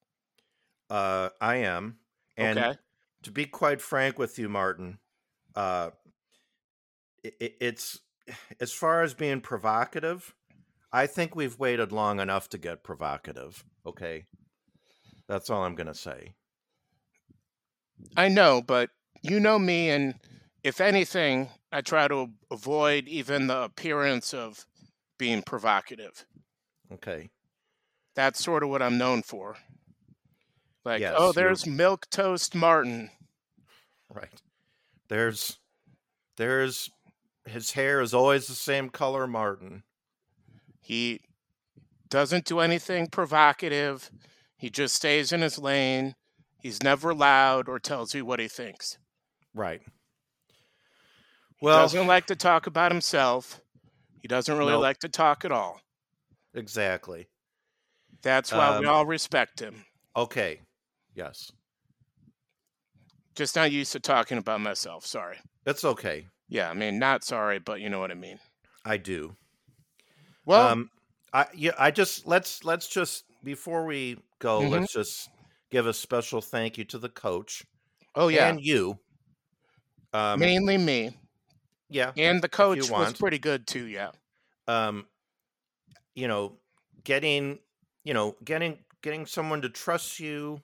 Uh, 0.90 1.30
I 1.40 1.56
am. 1.56 2.00
And 2.36 2.60
okay. 2.60 2.74
to 3.24 3.32
be 3.32 3.46
quite 3.46 3.82
frank 3.82 4.20
with 4.20 4.38
you, 4.38 4.50
Martin, 4.50 5.00
uh, 5.56 5.92
it, 7.40 7.56
it's 7.62 8.00
as 8.60 8.72
far 8.72 9.02
as 9.04 9.14
being 9.14 9.42
provocative. 9.42 10.34
I 10.92 11.08
think 11.08 11.36
we've 11.36 11.60
waited 11.60 11.92
long 11.92 12.20
enough 12.20 12.50
to 12.50 12.58
get 12.58 12.84
provocative. 12.84 13.64
Okay, 13.86 14.26
that's 15.28 15.50
all 15.50 15.64
I'm 15.64 15.76
gonna 15.76 15.94
say. 15.94 16.34
I 18.18 18.28
know, 18.28 18.62
but 18.62 18.90
you 19.22 19.40
know 19.40 19.58
me, 19.60 19.90
and 19.90 20.16
if 20.64 20.82
anything, 20.82 21.50
I 21.72 21.82
try 21.82 22.08
to 22.08 22.28
avoid 22.52 23.08
even 23.08 23.48
the 23.48 23.64
appearance 23.64 24.34
of 24.34 24.66
being 25.18 25.42
provocative. 25.42 26.26
Okay, 26.94 27.30
That's 28.16 28.44
sort 28.44 28.64
of 28.64 28.70
what 28.70 28.82
I'm 28.82 28.98
known 28.98 29.22
for. 29.24 29.56
Like, 30.86 31.02
oh, 31.02 31.04
Yes, 31.04 31.14
oh, 31.18 31.24
you're- 31.26 31.34
there's 31.34 31.66
Milk 31.66 32.08
Toast 32.12 32.54
Martin. 32.56 33.10
right. 34.10 34.42
There's, 35.10 35.58
there's, 36.38 36.90
his 37.46 37.72
hair 37.74 38.02
is 38.02 38.14
always 38.14 38.48
the 38.48 38.54
same 38.54 38.90
color, 38.90 39.28
Martin. 39.28 39.84
He 40.82 41.22
doesn't 42.10 42.46
do 42.46 42.60
anything 42.60 43.08
provocative. 43.08 44.10
He 44.58 44.70
just 44.70 44.96
stays 44.96 45.32
in 45.32 45.42
his 45.42 45.58
lane. 45.58 46.16
He's 46.62 46.82
never 46.82 47.14
loud 47.14 47.68
or 47.70 47.80
tells 47.80 48.14
you 48.16 48.26
what 48.26 48.40
he 48.40 48.48
thinks. 48.48 48.98
Right. 49.54 49.82
Well, 51.62 51.78
He 51.80 51.84
doesn't 51.84 52.08
like 52.08 52.26
to 52.28 52.36
talk 52.36 52.68
about 52.68 52.92
himself. 52.92 53.62
He 54.22 54.28
doesn't 54.28 54.58
really 54.58 54.72
Nope. 54.74 54.82
like 54.82 55.00
to 55.00 55.10
talk 55.10 55.46
at 55.46 55.52
all. 55.52 55.82
Exactly. 56.54 57.28
That's 58.22 58.52
why 58.52 58.80
we 58.80 58.86
Um, 58.88 58.92
all 58.94 59.06
respect 59.06 59.60
him. 59.60 59.86
Okay. 60.16 60.62
Yes. 61.14 61.52
Just 63.36 63.56
not 63.56 63.72
used 63.72 63.92
to 63.92 64.00
talking 64.00 64.38
about 64.38 64.62
myself. 64.62 65.06
Sorry. 65.06 65.38
That's 65.64 65.84
okay. 65.84 66.28
Yeah, 66.48 66.70
I 66.70 66.74
mean, 66.74 67.00
not 67.00 67.24
sorry, 67.24 67.60
but 67.60 67.82
you 67.82 67.90
know 67.90 68.00
what 68.00 68.12
I 68.12 68.16
mean. 68.16 68.40
I 68.86 68.98
do. 68.98 69.36
Well, 70.46 70.68
um 70.68 70.90
I 71.34 71.48
yeah, 71.56 71.72
I 71.78 71.92
just 71.92 72.26
let's 72.28 72.64
let's 72.64 72.88
just 72.88 73.26
before 73.44 73.86
we 73.86 74.18
go, 74.40 74.62
Mhm. 74.62 74.70
let's 74.72 74.94
just 74.94 75.30
give 75.72 75.88
a 75.88 75.94
special 75.94 76.42
thank 76.42 76.78
you 76.78 76.84
to 76.86 76.98
the 77.00 77.10
coach 77.10 77.64
oh 78.16 78.28
yeah, 78.28 78.48
and 78.48 78.60
you. 78.62 79.00
Um 80.14 80.40
mainly 80.40 80.78
me 80.78 81.18
yeah. 81.90 82.12
and 82.18 82.42
the 82.42 82.50
coach 82.50 82.90
was 82.90 83.14
pretty 83.14 83.40
good 83.40 83.68
too. 83.68 83.86
Yeah. 83.86 84.12
um 84.68 85.06
you 86.16 86.28
know 86.28 86.58
getting 87.04 87.60
you 88.04 88.14
know 88.14 88.36
getting 88.44 88.80
getting 89.02 89.26
someone 89.26 89.62
to 89.62 89.70
trust 89.70 90.20
you 90.20 90.62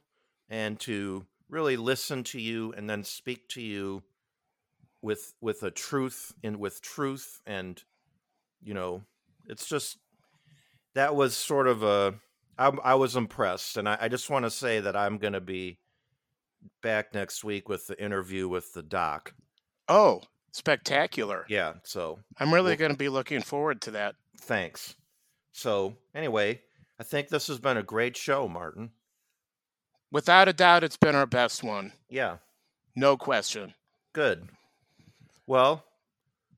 and 0.50 0.80
to 0.80 1.26
really 1.50 1.78
listen 1.78 2.24
to 2.24 2.39
you 2.39 2.74
and 2.74 2.89
then 2.89 3.04
speak 3.04 3.48
to 3.50 3.62
you 3.62 4.02
with 5.02 5.34
with 5.42 5.64
a 5.64 5.72
truth 5.72 6.34
and 6.44 6.58
with 6.58 6.82
truth 6.82 7.42
and 7.46 7.84
you 8.62 8.74
know 8.74 9.02
it's 9.48 9.68
just 9.68 9.98
that 10.94 11.16
was 11.16 11.36
sort 11.36 11.68
of 11.68 11.82
a 11.84 12.14
i, 12.58 12.68
I 12.84 12.96
was 12.96 13.16
impressed 13.16 13.78
and 13.78 13.90
I, 13.90 13.98
I 14.02 14.08
just 14.10 14.30
want 14.30 14.46
to 14.46 14.52
say 14.52 14.80
that 14.80 14.96
i'm 14.96 15.18
going 15.18 15.34
to 15.34 15.42
be 15.42 15.80
back 16.84 17.14
next 17.14 17.44
week 17.44 17.68
with 17.68 17.88
the 17.88 18.02
interview 18.04 18.48
with 18.48 18.74
the 18.74 18.84
doc 18.84 19.34
Oh, 19.90 20.22
spectacular! 20.52 21.46
yeah 21.50 21.74
so 21.84 22.20
I'm 22.38 22.54
really 22.54 22.72
Well- 22.72 22.78
going 22.78 22.92
to 22.92 22.98
be 22.98 23.10
looking 23.10 23.42
forward 23.42 23.82
to 23.82 23.92
that. 23.92 24.16
thanks. 24.40 24.96
So, 25.54 25.98
anyway, 26.16 26.62
I 26.98 27.04
think 27.04 27.28
this 27.28 27.48
has 27.48 27.60
been 27.60 27.76
a 27.76 27.84
great 27.84 28.16
show, 28.16 28.48
Martin. 28.48 28.92
Without 30.12 30.48
a 30.48 30.54
doubt, 30.54 30.86
it's 30.86 30.96
been 30.96 31.14
our 31.16 31.26
best 31.26 31.62
one. 31.62 31.92
Yeah, 32.10 32.38
No 32.96 33.18
question. 33.18 33.74
good. 34.14 34.48
Well, 35.52 35.84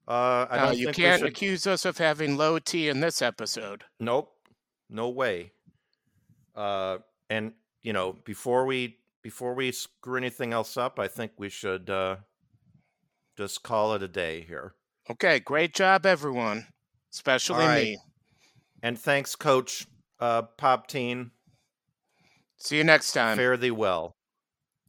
uh, 0.07 0.45
I 0.51 0.57
don't 0.59 0.77
you 0.77 0.85
think 0.85 0.97
can't 0.97 1.21
should. 1.21 1.29
accuse 1.29 1.65
us 1.65 1.83
of 1.83 1.97
having 1.97 2.37
low 2.37 2.59
T 2.59 2.89
in 2.89 2.99
this 2.99 3.23
episode. 3.23 3.85
Nope, 3.99 4.31
no 4.87 5.09
way. 5.09 5.51
Uh, 6.55 6.99
and 7.27 7.53
you 7.81 7.91
know, 7.91 8.15
before 8.23 8.67
we 8.67 8.99
before 9.23 9.55
we 9.55 9.71
screw 9.71 10.15
anything 10.15 10.53
else 10.53 10.77
up, 10.77 10.99
I 10.99 11.07
think 11.07 11.31
we 11.39 11.49
should 11.49 11.89
uh, 11.89 12.17
just 13.35 13.63
call 13.63 13.95
it 13.95 14.03
a 14.03 14.07
day 14.07 14.45
here. 14.47 14.75
Okay, 15.09 15.39
great 15.39 15.73
job, 15.73 16.05
everyone, 16.05 16.67
especially 17.11 17.63
All 17.63 17.69
right. 17.69 17.83
me. 17.83 17.97
And 18.83 18.99
thanks, 18.99 19.35
Coach 19.35 19.87
uh, 20.19 20.43
Pop 20.59 20.85
Teen. 20.85 21.31
See 22.57 22.77
you 22.77 22.83
next 22.83 23.13
time. 23.13 23.37
Fare 23.37 23.57
thee 23.57 23.71
well. 23.71 24.13